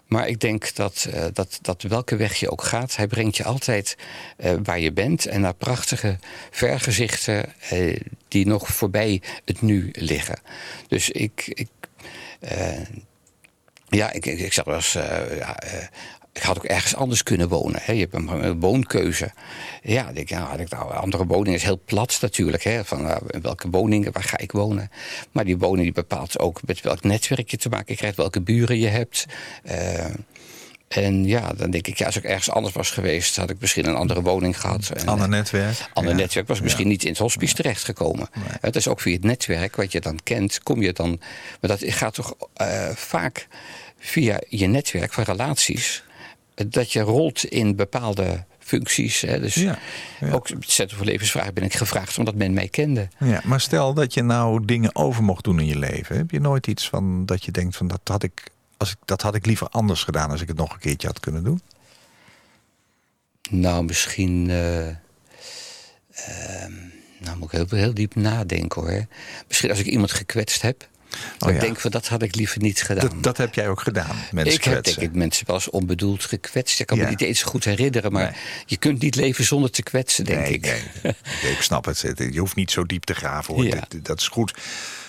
[0.05, 3.43] Maar ik denk dat, uh, dat, dat welke weg je ook gaat, hij brengt je
[3.43, 3.97] altijd
[4.37, 6.17] uh, waar je bent en naar prachtige
[6.51, 10.39] vergezichten uh, die nog voorbij het nu liggen.
[10.87, 11.43] Dus ik.
[11.47, 11.67] ik
[13.89, 14.93] ja, ik, ik, ik zeg wel eens.
[14.93, 15.57] ja,
[16.39, 17.79] ik had ook ergens anders kunnen wonen.
[17.83, 17.93] Hè.
[17.93, 19.31] Je hebt een, een woonkeuze.
[19.83, 22.63] Ja, denk, ja had ik nou, andere woning is heel plat natuurlijk.
[22.63, 22.85] Hè.
[22.85, 24.91] Van uh, welke woning, waar ga ik wonen?
[25.31, 28.79] Maar die woning die bepaalt ook met welk netwerk je te maken krijgt, welke buren
[28.79, 29.25] je hebt.
[29.71, 30.05] Uh,
[30.87, 33.87] En ja, dan denk ik, ja, als ik ergens anders was geweest, had ik misschien
[33.87, 34.89] een andere woning gehad.
[34.93, 35.89] En, Ander eh, netwerk.
[35.93, 36.19] ander Ja.
[36.19, 38.29] netwerk was misschien niet in het hospice terechtgekomen.
[38.61, 41.09] Het is ook via het netwerk wat je dan kent, kom je dan.
[41.61, 43.47] Maar dat gaat toch eh, vaak
[43.99, 46.03] via je netwerk van relaties.
[46.67, 49.21] Dat je rolt in bepaalde functies.
[49.21, 49.39] Hè.
[49.39, 49.79] Dus Ja,
[50.19, 50.31] ja.
[50.31, 53.07] ook het Centrum voor Levensvragen ben ik gevraagd omdat men mij kende.
[53.19, 56.17] Ja, maar stel dat je nou dingen over mocht doen in je leven.
[56.17, 58.43] Heb je nooit iets van dat je denkt van dat had ik,
[58.77, 61.19] als ik, dat had ik liever anders gedaan als ik het nog een keertje had
[61.19, 61.61] kunnen doen?
[63.49, 64.49] Nou, misschien.
[64.49, 66.73] eh, ehm,
[67.19, 69.05] nou, moet ik heel, heel diep nadenken hoor.
[69.47, 70.87] Misschien als ik iemand gekwetst heb.
[71.39, 71.61] Oh ik ja.
[71.61, 73.07] denk van dat had ik liever niet gedaan.
[73.09, 76.23] Dat, dat heb jij ook gedaan, mensen ik heb denk ik mensen wel eens onbedoeld
[76.23, 76.79] gekwetst.
[76.79, 77.03] Ik kan Ja.
[77.03, 78.41] me niet eens goed herinneren, maar Nee.
[78.65, 80.61] je kunt niet leven zonder te kwetsen, denk nee, ik.
[81.03, 82.13] Nee, ik snap het.
[82.31, 83.53] Je hoeft niet zo diep te graven.
[83.53, 83.65] Hoor.
[83.65, 83.87] Ja.
[84.01, 84.53] Dat is goed.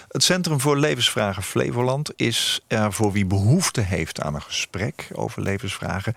[0.08, 5.42] Het Centrum voor Levensvragen Flevoland is er voor wie behoefte heeft aan een gesprek over
[5.42, 6.14] levensvragen.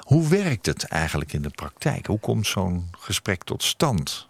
[0.00, 2.06] Hoe werkt het eigenlijk in de praktijk?
[2.06, 4.28] Hoe komt zo'n gesprek tot stand?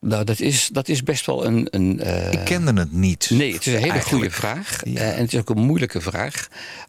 [0.00, 1.66] Nou, dat is, dat is best wel een.
[1.70, 3.30] een eh, Ik kende het niet.
[3.30, 4.80] Nee, het is een hele goede vraag.
[4.84, 5.00] Ja.
[5.00, 6.48] Eh, en het is ook een moeilijke vraag.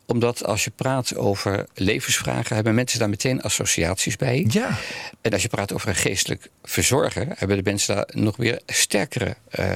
[0.10, 4.46] Omdat als je praat over levensvragen, hebben mensen daar meteen associaties bij.
[4.50, 4.78] Ja,
[5.22, 9.36] En als je praat over een geestelijk verzorger, hebben de mensen daar nog weer sterkere
[9.50, 9.72] eh,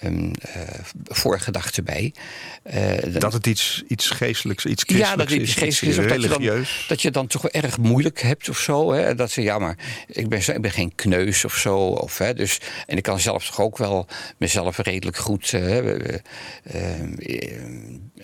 [0.00, 0.62] ehm, eh,
[1.04, 2.14] voorgedachten bij.
[2.62, 6.04] Eh, dat het iets, iets geestelijks, iets ja, christelijks dat is, iets geestelijks iets is.
[6.04, 6.84] Of dat je, dan, religieus.
[6.88, 8.92] dat je dan toch wel erg moeilijk hebt of zo.
[8.92, 9.14] Hè?
[9.14, 9.76] Dat ze, ja, maar
[10.06, 11.76] ik ben, ik ben geen kneus of zo.
[11.78, 16.20] Of, hè, dus, en ik kan zelf toch ook wel mezelf redelijk goed eh, eh,
[16.62, 17.16] eh,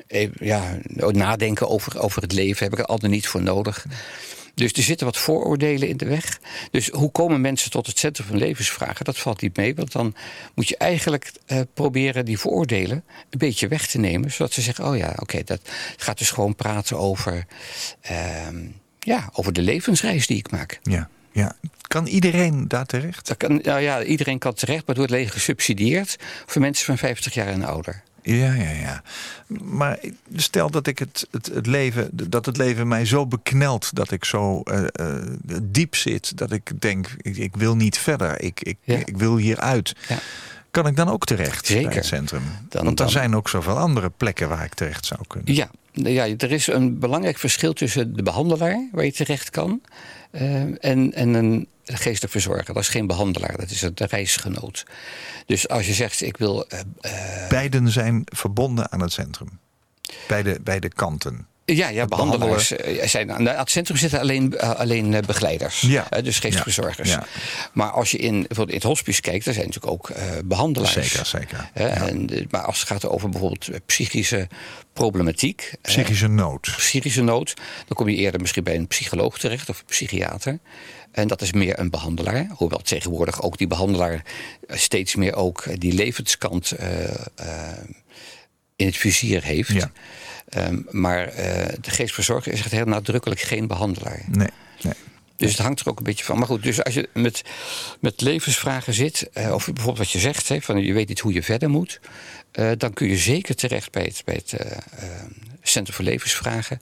[0.07, 0.79] eh, ja,
[1.33, 2.64] nadenken over, over het leven.
[2.64, 3.87] Heb ik er altijd niet voor nodig.
[4.55, 6.40] Dus er zitten wat vooroordelen in de weg.
[6.71, 9.05] Dus hoe komen mensen tot het centrum van levensvragen?
[9.05, 9.75] Dat valt niet mee.
[9.75, 10.14] Want dan
[10.55, 14.31] moet je eigenlijk eh, proberen die vooroordelen een beetje weg te nemen.
[14.33, 15.61] Zodat ze zeggen: oh ja, oké, dat
[15.97, 17.47] gaat dus gewoon praten over,
[18.01, 18.66] ehm,
[18.99, 20.79] ja, over de levensreis die ik maak.
[20.83, 21.57] Ja, ja.
[21.83, 23.27] Kan iedereen daar terecht?
[23.27, 26.16] Dat kan, nou ja, iedereen kan terecht, maar het wordt alleen gesubsidieerd
[26.47, 28.03] voor mensen van 50 jaar en ouder.
[28.23, 29.03] Ja, ja, ja.
[29.63, 29.99] Maar
[30.37, 34.25] stel dat ik het, het, het leven, dat het leven mij zo beknelt dat ik
[34.25, 35.17] zo eh, eh,
[35.63, 38.97] diep zit dat ik denk, ik, ik wil niet verder, ik, ik, Ja.
[39.05, 39.95] ik wil hieruit.
[40.09, 40.19] Ja.
[40.71, 41.87] Kan ik dan ook terecht Zeker.
[41.89, 42.43] bij het centrum?
[42.69, 45.55] Dan- Want er dan- zijn ook zoveel andere plekken waar ik terecht zou kunnen.
[45.55, 49.81] Ja, ja, er is een belangrijk verschil tussen de behandelaar, waar je terecht kan,
[50.33, 52.64] en, en een geestelijk verzorger.
[52.75, 54.87] Dat is geen behandelaar, dat is een reisgenoot.
[55.47, 56.66] Dus als je zegt, ik wil.
[56.68, 59.49] eh, eh, Beiden zijn verbonden aan het centrum.
[60.29, 61.47] Beide, beide kanten.
[61.64, 63.33] Ja, ja, behandelaars eh, zijn.
[63.33, 66.07] Aan het centrum zitten alleen, eh, alleen eh, begeleiders, Ja.
[66.22, 67.09] dus geestverzorgers.
[67.11, 67.27] Ja.
[67.72, 70.92] Maar als je in, bijvoorbeeld in het hospice kijkt, daar zijn natuurlijk ook eh, behandelaars.
[70.92, 71.70] Zeker, zeker.
[71.72, 74.48] En, maar als het gaat over bijvoorbeeld psychische
[74.92, 76.72] problematiek, Psychische nood.
[76.77, 77.55] psychische nood,
[77.87, 80.59] dan kom je eerder misschien bij een psycholoog terecht of een psychiater.
[81.12, 82.46] En dat is meer een behandelaar.
[82.57, 84.22] Hoewel tegenwoordig ook die behandelaar
[84.66, 86.72] eh, steeds meer ook die levenskant
[88.83, 89.73] in het vizier heeft.
[89.73, 89.90] Ja.
[90.49, 94.23] Ehm, maar eh, de geestverzorger is echt heel nadrukkelijk geen behandelaar.
[94.29, 94.49] Nee,
[94.83, 94.92] nee.
[95.37, 96.38] Dus het hangt er ook een beetje van.
[96.38, 97.42] Maar goed, dus als je met,
[98.01, 101.33] met levensvragen zit, eh, of bijvoorbeeld wat je zegt, hè, van je weet niet hoe
[101.33, 102.01] je verder moet,
[102.53, 104.55] eh, dan kun je zeker terecht bij het, bij het
[105.62, 106.81] Centrum voor Levensvragen.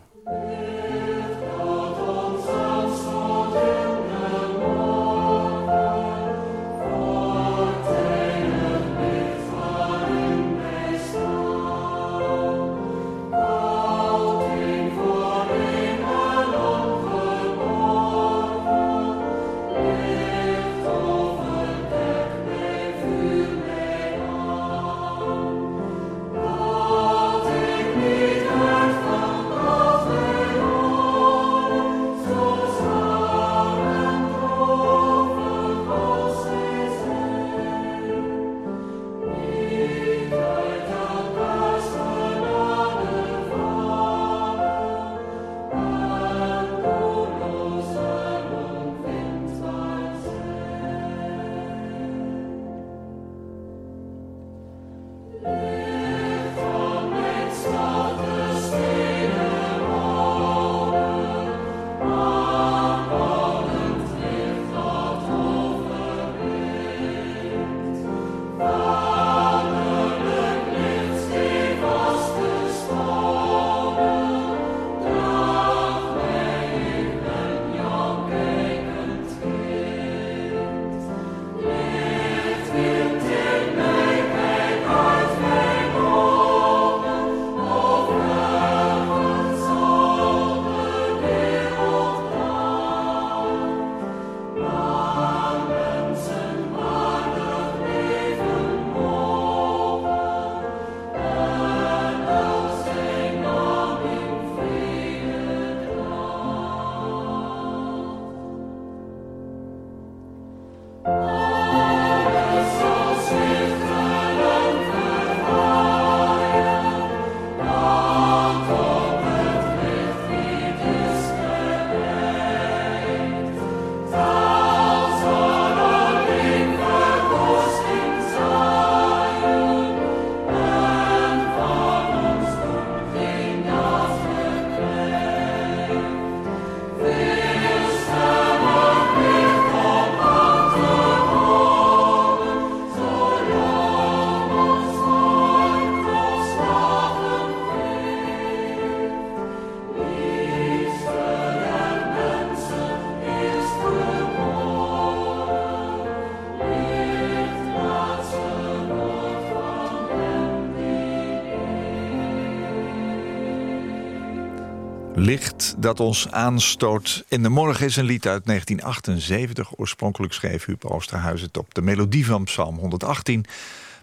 [165.84, 169.78] Dat ons aanstoot in de morgen is een lied uit 1978.
[169.78, 173.46] Oorspronkelijk schreef Huub Oosterhuis het op de melodie van Psalm 118.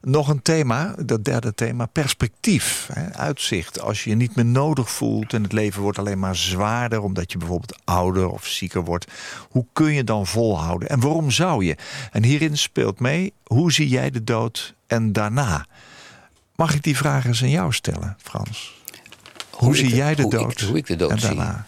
[0.00, 2.88] Nog een thema, dat derde thema, perspectief.
[2.92, 3.80] Hè, uitzicht.
[3.80, 7.02] Als je je niet meer nodig voelt en het leven wordt alleen maar zwaarder...
[7.02, 9.12] omdat je bijvoorbeeld ouder of zieker wordt.
[9.50, 10.88] Hoe kun je dan volhouden?
[10.88, 11.76] En waarom zou je?
[12.12, 15.66] En hierin speelt mee, hoe zie jij de dood en daarna?
[16.56, 18.76] Mag ik die vraag eens aan jou stellen, Frans?
[19.50, 20.60] Hoe, zie de- jij de hoe ik- dood?
[20.60, 21.28] hoe ik de dood en zie?
[21.28, 21.66] daarna?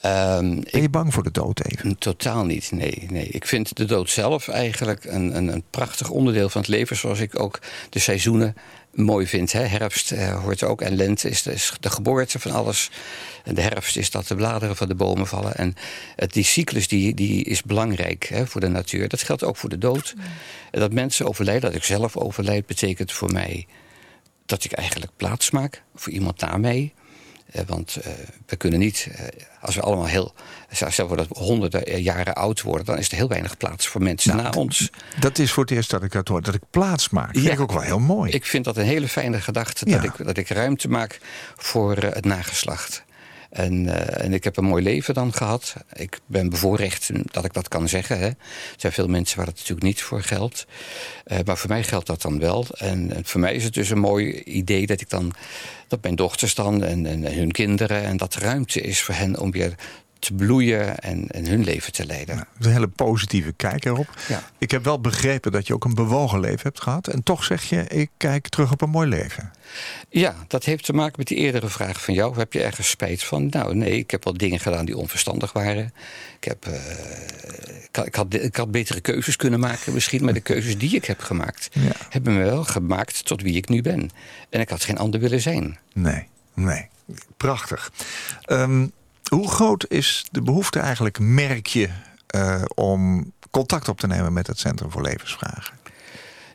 [0.00, 1.98] Ehm, Ben je bang voor de dood even?
[1.98, 3.26] totaal niet, nee, nee.
[3.26, 6.96] Ik vind de dood zelf eigenlijk een, een, een prachtig onderdeel van het leven...
[6.96, 7.58] zoals ik ook
[7.90, 8.56] de seizoenen
[8.98, 9.52] mooi vind.
[9.52, 9.62] Hè.
[9.62, 12.90] Herfst eh, hoort ook en lente is de, is de geboorte van alles.
[13.44, 15.56] En de herfst is dat de bladeren van de bomen vallen.
[15.56, 15.74] En
[16.16, 19.08] het, die cyclus die, die is belangrijk hè, voor de natuur.
[19.08, 20.14] Dat geldt ook voor de dood.
[20.70, 22.66] En dat mensen overlijden, dat ik zelf overlijd...
[22.66, 23.66] betekent voor mij
[24.46, 26.92] dat ik eigenlijk plaats maak voor iemand na mij.
[27.52, 28.12] Eh, want eh,
[28.46, 29.24] we kunnen niet, eh,
[29.60, 30.34] als we allemaal heel,
[30.70, 34.02] stel voor dat we honderden jaren oud worden, dan is er heel weinig plaats voor
[34.02, 34.90] mensen Nou, na ons.
[35.20, 36.42] Dat is voor het eerst dat ik dat hoor.
[36.42, 37.30] Dat ik plaats maak.
[37.32, 37.52] Vind Ja.
[37.52, 38.30] ik ook wel heel mooi.
[38.32, 39.96] Ik vind dat een hele fijne gedachte, Ja.
[39.98, 41.20] dat, ik, dat ik ruimte maak
[41.56, 43.02] voor het nageslacht.
[43.48, 45.74] En, eh, en ik heb een mooi leven dan gehad.
[45.92, 48.18] Ik ben bevoorrecht dat ik dat kan zeggen.
[48.18, 48.26] Hè.
[48.26, 48.36] Er
[48.76, 50.66] zijn veel mensen waar het natuurlijk niet voor geldt.
[51.24, 52.66] Eh, maar voor mij geldt dat dan wel.
[52.76, 55.32] En, en voor mij is het dus een mooi idee dat ik dan...
[55.88, 58.02] dat mijn dochters dan en, en hun kinderen...
[58.02, 59.74] en dat ruimte is voor hen om weer
[60.18, 62.36] te bloeien en, en hun leven te leiden.
[62.36, 64.08] Dat is een hele positieve kijk erop.
[64.28, 64.42] Ja.
[64.58, 67.08] Ik heb wel begrepen dat je ook een bewogen leven hebt gehad.
[67.08, 69.50] En toch zeg je, ik kijk terug op een mooi leven.
[70.08, 72.38] Ja, dat heeft te maken met die eerdere vraag van jou.
[72.38, 73.46] Heb je ergens spijt van?
[73.50, 75.92] Nou, nee, ik heb wel dingen gedaan die onverstandig waren.
[76.40, 76.72] Ik, heb, eh,
[77.82, 80.24] ik, had, ik, had, ik had betere keuzes kunnen maken misschien...
[80.24, 81.68] maar de keuzes die ik heb gemaakt...
[81.72, 81.92] Ja.
[82.08, 84.10] hebben me wel gemaakt tot wie ik nu ben.
[84.50, 85.78] En ik had geen ander willen zijn.
[85.92, 86.88] Nee, nee.
[87.36, 87.92] Prachtig.
[88.42, 88.86] Ehm,
[89.28, 91.88] hoe groot is de behoefte eigenlijk, merk je,
[92.26, 95.76] eh, om contact op te nemen met het Centrum voor Levensvragen?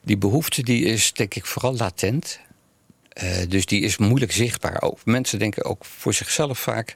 [0.04, 2.40] Die behoefte die is denk ik vooral latent.
[3.10, 4.82] Eh, dus die is moeilijk zichtbaar.
[4.82, 6.96] Ook, mensen denken ook voor zichzelf vaak...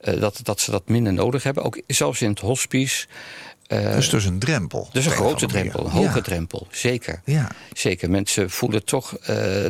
[0.00, 1.64] eh, dat, dat ze dat minder nodig hebben.
[1.64, 3.06] Ook zelfs in het hospice...
[3.66, 4.88] dus dus een drempel.
[4.92, 6.22] Dus een grote drempel, een hoge Ja.
[6.22, 7.20] drempel, zeker.
[7.24, 7.50] Ja.
[7.72, 9.18] Zeker, mensen voelen toch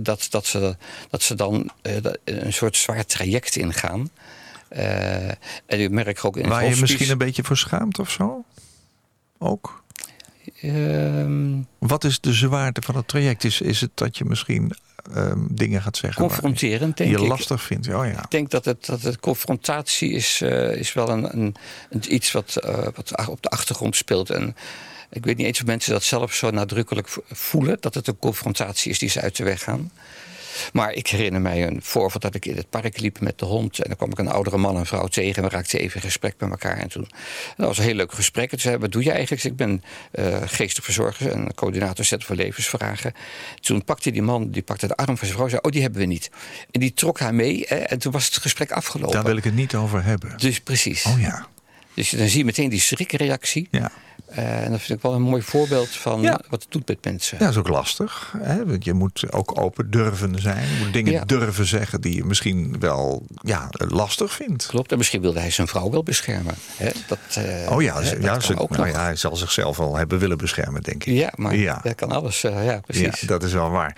[0.02, 0.76] dat, dat, ze,
[1.10, 1.70] dat ze dan
[2.24, 4.10] een soort zwaar traject ingaan.
[4.74, 5.28] Eh,
[5.66, 8.44] en merk ook in Waar je misschien een beetje voor schaamt of zo?
[9.38, 9.82] Ook?
[10.60, 13.44] ehm, Wat is de zwaarte van het traject?
[13.44, 14.72] Is, is het dat je misschien
[15.14, 17.28] ehm, dingen gaat zeggen confronterend, denk je ik.
[17.28, 17.88] lastig vindt?
[17.88, 18.22] Oh ja.
[18.22, 21.54] Ik denk dat het, dat het confrontatie is, eh, is wel een, een,
[22.14, 24.30] iets wat, eh, wat op de achtergrond speelt.
[24.30, 24.56] En
[25.10, 27.76] ik weet niet eens of mensen dat zelf zo nadrukkelijk vo- voelen...
[27.80, 29.90] dat het een confrontatie is die ze uit de weg gaan.
[30.72, 33.78] Maar ik herinner mij een voorval dat ik in het park liep met de hond.
[33.78, 35.42] En dan kwam ik een oudere man en vrouw tegen.
[35.42, 36.78] En we raakten even in gesprek met elkaar.
[36.78, 37.08] En toen
[37.56, 38.44] dat was een heel leuk gesprek.
[38.44, 39.44] En toen zei wat doe je eigenlijk?
[39.44, 43.12] Ik ben eh geestelijk verzorger en coördinator Zet voor Levensvragen.
[43.60, 45.82] Toen pakte die man die pakte de arm van zijn vrouw en zei, oh, die
[45.82, 46.30] hebben we niet.
[46.70, 47.64] En die trok haar mee.
[47.68, 49.14] Hè, en toen was het gesprek afgelopen.
[49.14, 50.38] Daar wil ik het niet over hebben.
[50.38, 51.04] Dus precies.
[51.04, 51.46] Oh ja.
[51.94, 53.68] Dus dan zie je meteen die schrikreactie.
[53.70, 53.90] Ja.
[54.26, 56.40] Eh, en dat vind ik wel een mooi voorbeeld van Ja.
[56.48, 57.36] wat het doet met mensen.
[57.38, 58.34] Ja, dat is ook lastig.
[58.38, 58.66] Hè?
[58.66, 60.68] Want je moet ook open durven zijn.
[60.68, 61.24] Je moet dingen Ja.
[61.24, 64.66] durven zeggen die je misschien wel ja, lastig vindt.
[64.66, 66.54] Klopt, en misschien wilde hij zijn vrouw wel beschermen.
[66.76, 66.90] Hè?
[67.06, 70.18] Dat, eh, Oh ja, hè, ja, ze, ook nou ja, hij zal zichzelf wel hebben
[70.18, 71.14] willen beschermen, denk ik.
[71.14, 71.80] Ja, maar Ja.
[71.82, 72.44] dat kan alles.
[72.44, 73.20] eh, ja, precies.
[73.20, 73.96] Ja, dat is wel waar.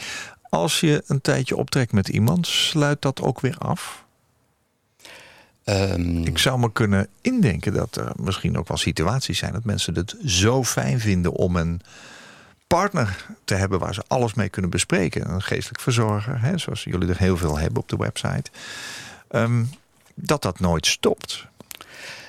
[0.50, 4.04] Als je een tijdje optrekt met iemand, sluit dat ook weer af?
[5.66, 9.94] Ehm, Ik zou me kunnen indenken dat er misschien ook wel situaties zijn dat mensen
[9.94, 11.80] het zo fijn vinden om een
[12.66, 15.30] partner te hebben waar ze alles mee kunnen bespreken.
[15.30, 18.50] Een geestelijk verzorger, hè, zoals jullie er heel veel hebben op de website.
[19.28, 19.64] Ehm,
[20.14, 21.46] dat dat nooit stopt.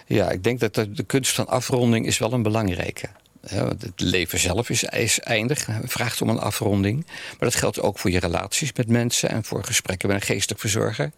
[0.05, 3.09] ja, ik denk dat de, kunst van afronding is wel een belangrijke.
[3.47, 7.05] Het leven zelf is, is eindig, vraagt om een afronding.
[7.05, 10.59] Maar dat geldt ook voor je relaties met mensen en voor gesprekken met een geestelijk
[10.59, 11.11] verzorger.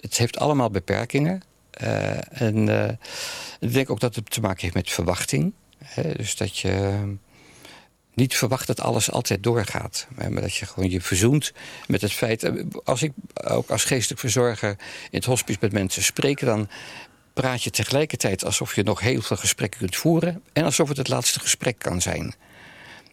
[0.00, 1.42] Het heeft allemaal beperkingen.
[1.74, 2.96] Eh, en eh,
[3.60, 5.52] ik denk ook dat het te maken heeft met verwachting.
[5.84, 7.02] Hè, dus dat je
[8.14, 10.06] niet verwacht dat alles altijd doorgaat.
[10.14, 11.52] Maar dat je gewoon je verzoent
[11.86, 12.42] met het feit.
[12.42, 12.52] eh,
[12.84, 13.12] Als ik
[13.44, 14.76] ook als geestelijk verzorger in
[15.18, 16.68] het hospice met mensen spreek, dan
[17.32, 20.42] praat je tegelijkertijd alsof je nog heel veel gesprekken kunt voeren.
[20.52, 22.34] En alsof het het laatste gesprek kan zijn.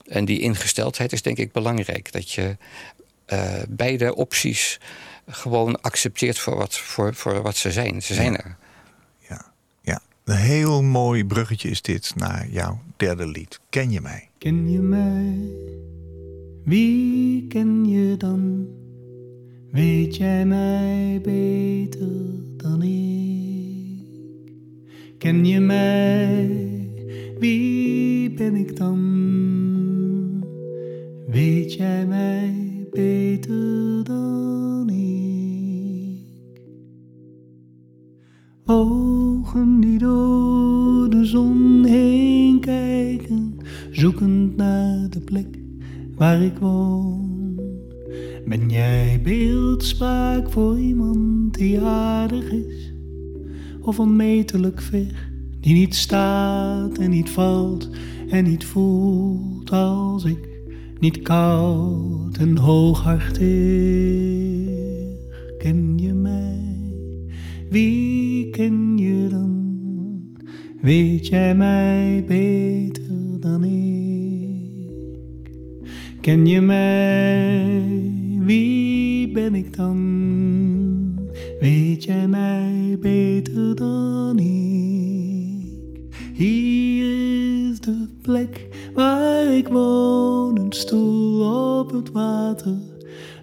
[0.07, 2.11] En die ingesteldheid is denk ik belangrijk.
[2.11, 2.57] Dat je
[3.25, 4.79] eh, beide opties
[5.31, 8.01] gewoon accepteert voor wat, voor, voor wat ze zijn.
[8.01, 8.57] Ze zijn er.
[9.29, 9.45] Ja,
[9.81, 10.01] ja.
[10.23, 13.59] Een heel mooi bruggetje is dit naar jouw derde lied.
[13.69, 14.29] Ken je mij?
[14.37, 15.37] Ken je mij?
[16.63, 18.67] Wie ken je dan?
[19.71, 22.09] Weet jij mij beter
[22.57, 24.51] dan ik?
[25.17, 26.49] Ken je mij?
[27.39, 28.99] Wie ben ik dan?
[31.27, 33.70] Weet jij mij beter
[44.11, 45.59] zoekend naar de plek
[46.15, 47.59] waar ik woon.
[48.45, 52.93] Ben jij beeldspraak voor iemand die aardig is?
[53.81, 57.89] Of onmetelijk ver, die niet staat en niet valt
[58.29, 60.49] en niet voelt als ik,
[60.99, 63.39] niet koud en hooghartig?
[65.57, 66.95] Ken je mij?
[67.69, 69.59] Wie ken je dan?
[70.81, 75.51] Weet jij mij beter dan ik?
[76.21, 77.91] Ken je mij?
[78.39, 79.99] Wie ben ik dan?
[81.59, 84.81] Weet jij mij beter dan ik?
[86.33, 92.77] Hier is de plek waar ik woon, een stoel op het water,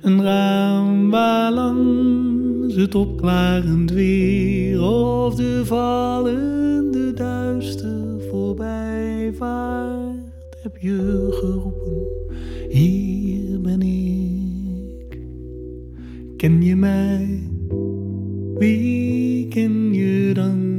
[0.02, 8.87] een raam waar langs het opklarend weer of de vallende duister voorbij
[9.32, 12.06] vaart, heb je geroepen,
[12.68, 15.18] hier ben ik.
[16.36, 17.42] Ken je mij?
[18.54, 20.77] Wie ken je dan?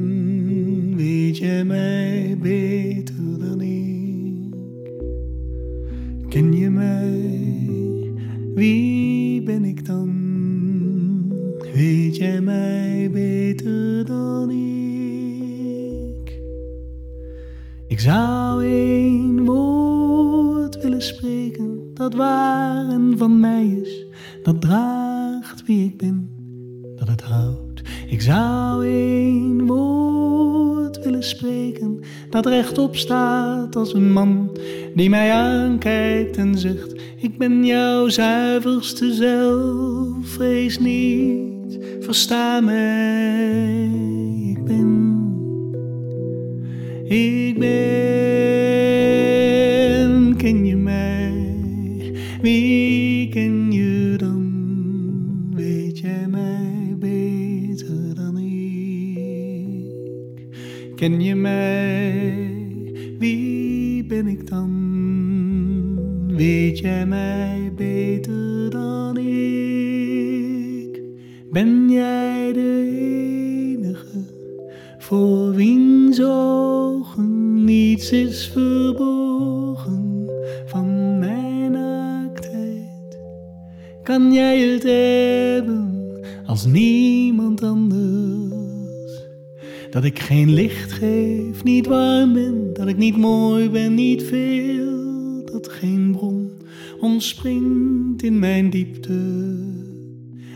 [32.99, 34.57] Staat als een man
[34.93, 43.89] die mij aankijkt en zegt: Ik ben jouw zuiverste zelf, vrees niet, versta mij.
[44.49, 45.17] Ik ben,
[47.03, 47.69] ik ben,
[50.37, 51.33] ken je mij?
[52.41, 54.47] Wie ken je dan?
[55.55, 58.57] Weet jij mij beter dan ik?
[60.95, 61.98] Ken je mij?
[66.39, 71.01] Weet jij mij beter dan ik?
[71.51, 72.87] Ben jij de
[73.77, 74.25] enige
[74.97, 80.29] voor wiens ogen niets is verborgen
[80.65, 83.19] van mijn naaktheid?
[84.03, 85.93] Kan jij het hebben
[86.45, 89.27] als niemand anders?
[89.89, 94.98] Dat ik geen licht geef, niet warm ben, dat ik niet mooi ben, niet veel,
[95.51, 96.49] dat geen bron
[96.99, 99.19] ontspringt in mijn diepte,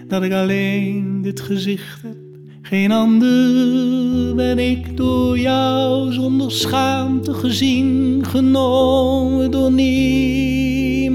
[0.07, 2.17] dat ik alleen dit gezicht heb,
[2.61, 11.13] geen ander ben ik door jou zonder schaamte gezien, genomen door niemand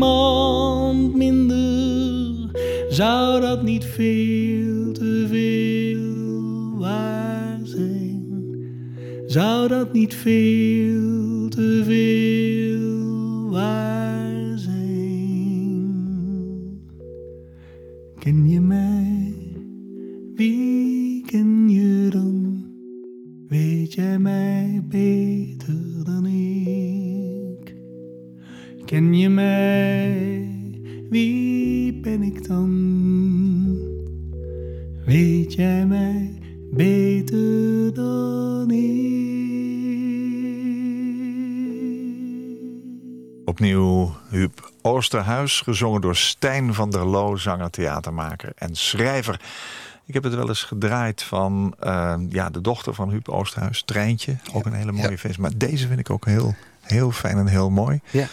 [1.15, 2.51] minder.
[2.89, 8.27] Zou dat niet veel te veel waar zijn?
[9.27, 12.38] Zou dat niet veel te veel
[45.09, 49.41] Oosterhuis, gezongen door Stijn van der Loo, zanger, theatermaker en schrijver.
[50.05, 54.37] Ik heb het wel eens gedraaid van eh, ja, de dochter van Huub Oosterhuis, Treintje.
[54.53, 55.17] Ook een hele mooie ja.
[55.17, 55.39] feest.
[55.39, 58.01] Maar deze vind ik ook heel, heel fijn en heel mooi.
[58.11, 58.27] Ja.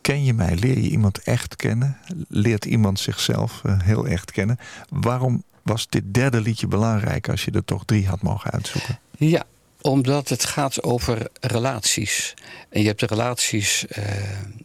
[0.00, 0.54] Ken je mij?
[0.56, 1.98] Leer je iemand echt kennen?
[2.28, 4.58] Leert iemand zichzelf eh, heel echt kennen?
[4.88, 8.98] Waarom was dit derde liedje belangrijk als je er toch drie had mogen uitzoeken?
[9.16, 9.44] Ja,
[9.86, 12.34] Omdat het gaat over relaties.
[12.68, 14.04] En je hebt de relaties eh,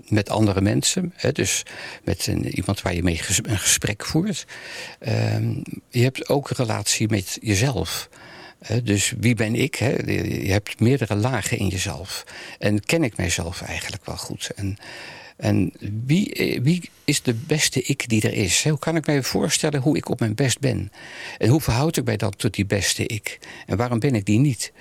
[0.07, 1.13] met andere mensen.
[1.15, 1.63] Hè, dus
[2.03, 4.45] met een, iemand waar je mee een gesprek voert.
[4.99, 5.53] Ehm,
[5.89, 8.09] je hebt ook een relatie met jezelf.
[8.84, 9.76] Dus wie ben ik?
[9.76, 9.89] Hè?
[9.89, 12.24] Je je hebt meerdere lagen in jezelf.
[12.59, 14.49] En ken ik mijzelf eigenlijk wel goed?
[14.55, 14.78] En,
[15.38, 15.74] en
[16.05, 18.63] wie, eh, wie is de beste ik die er is?
[18.63, 20.91] Hoe kan ik mij voorstellen hoe ik op mijn best ben?
[21.38, 23.39] En hoe verhoud ik mij dan tot die beste ik?
[23.65, 24.72] En waarom ben ik die niet?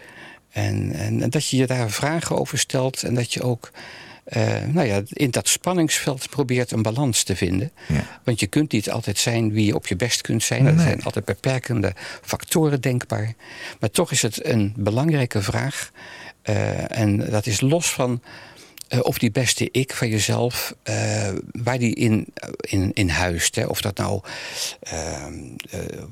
[0.59, 3.71] En, en, en dat je je daar vragen over stelt en dat je ook
[4.29, 7.73] eh, nou ja, in dat spanningsveld probeert een balans te vinden.
[7.87, 8.21] Ja.
[8.25, 10.67] Want je kunt niet altijd zijn wie je op je best kunt zijn.
[10.67, 11.93] Er zijn altijd beperkende
[12.23, 13.35] factoren denkbaar.
[13.81, 15.91] Maar toch is het een belangrijke vraag.
[16.43, 18.23] Eh, en dat is los van
[18.89, 20.75] eh, of die beste ik van jezelf,
[21.53, 22.27] waar die in,
[22.61, 23.55] in, in huist.
[23.55, 23.65] Hè?
[23.65, 24.21] Of dat nou.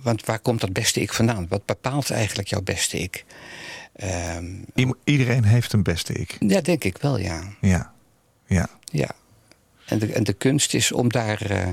[0.03, 1.47] want waar komt dat beste ik vandaan?
[1.49, 3.25] Wat bepaalt eigenlijk jouw beste ik?
[3.97, 4.45] Ehm,
[5.05, 6.37] Iedereen heeft een beste ik.
[6.39, 7.43] ja, denk ik wel, ja.
[7.61, 7.93] Ja.
[8.47, 8.69] Ja.
[8.85, 9.11] Ja.
[9.87, 11.69] En de, en de kunst is om daar, eh,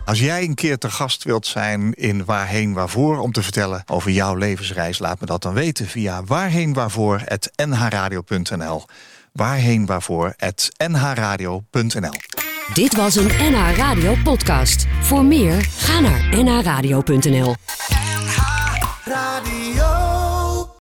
[0.05, 4.11] Als jij een keer te gast wilt zijn in Waarheen Waarvoor om te vertellen over
[4.11, 8.85] jouw levensreis, laat me dat dan weten via waarheenwaarvoor@nhradio.nl.
[9.35, 12.15] Waarheenwaarvoor@nhradio.nl.
[12.75, 14.87] Dit was een NH Radio podcast.
[15.01, 17.55] Voor meer, ga naar nhradio.nl.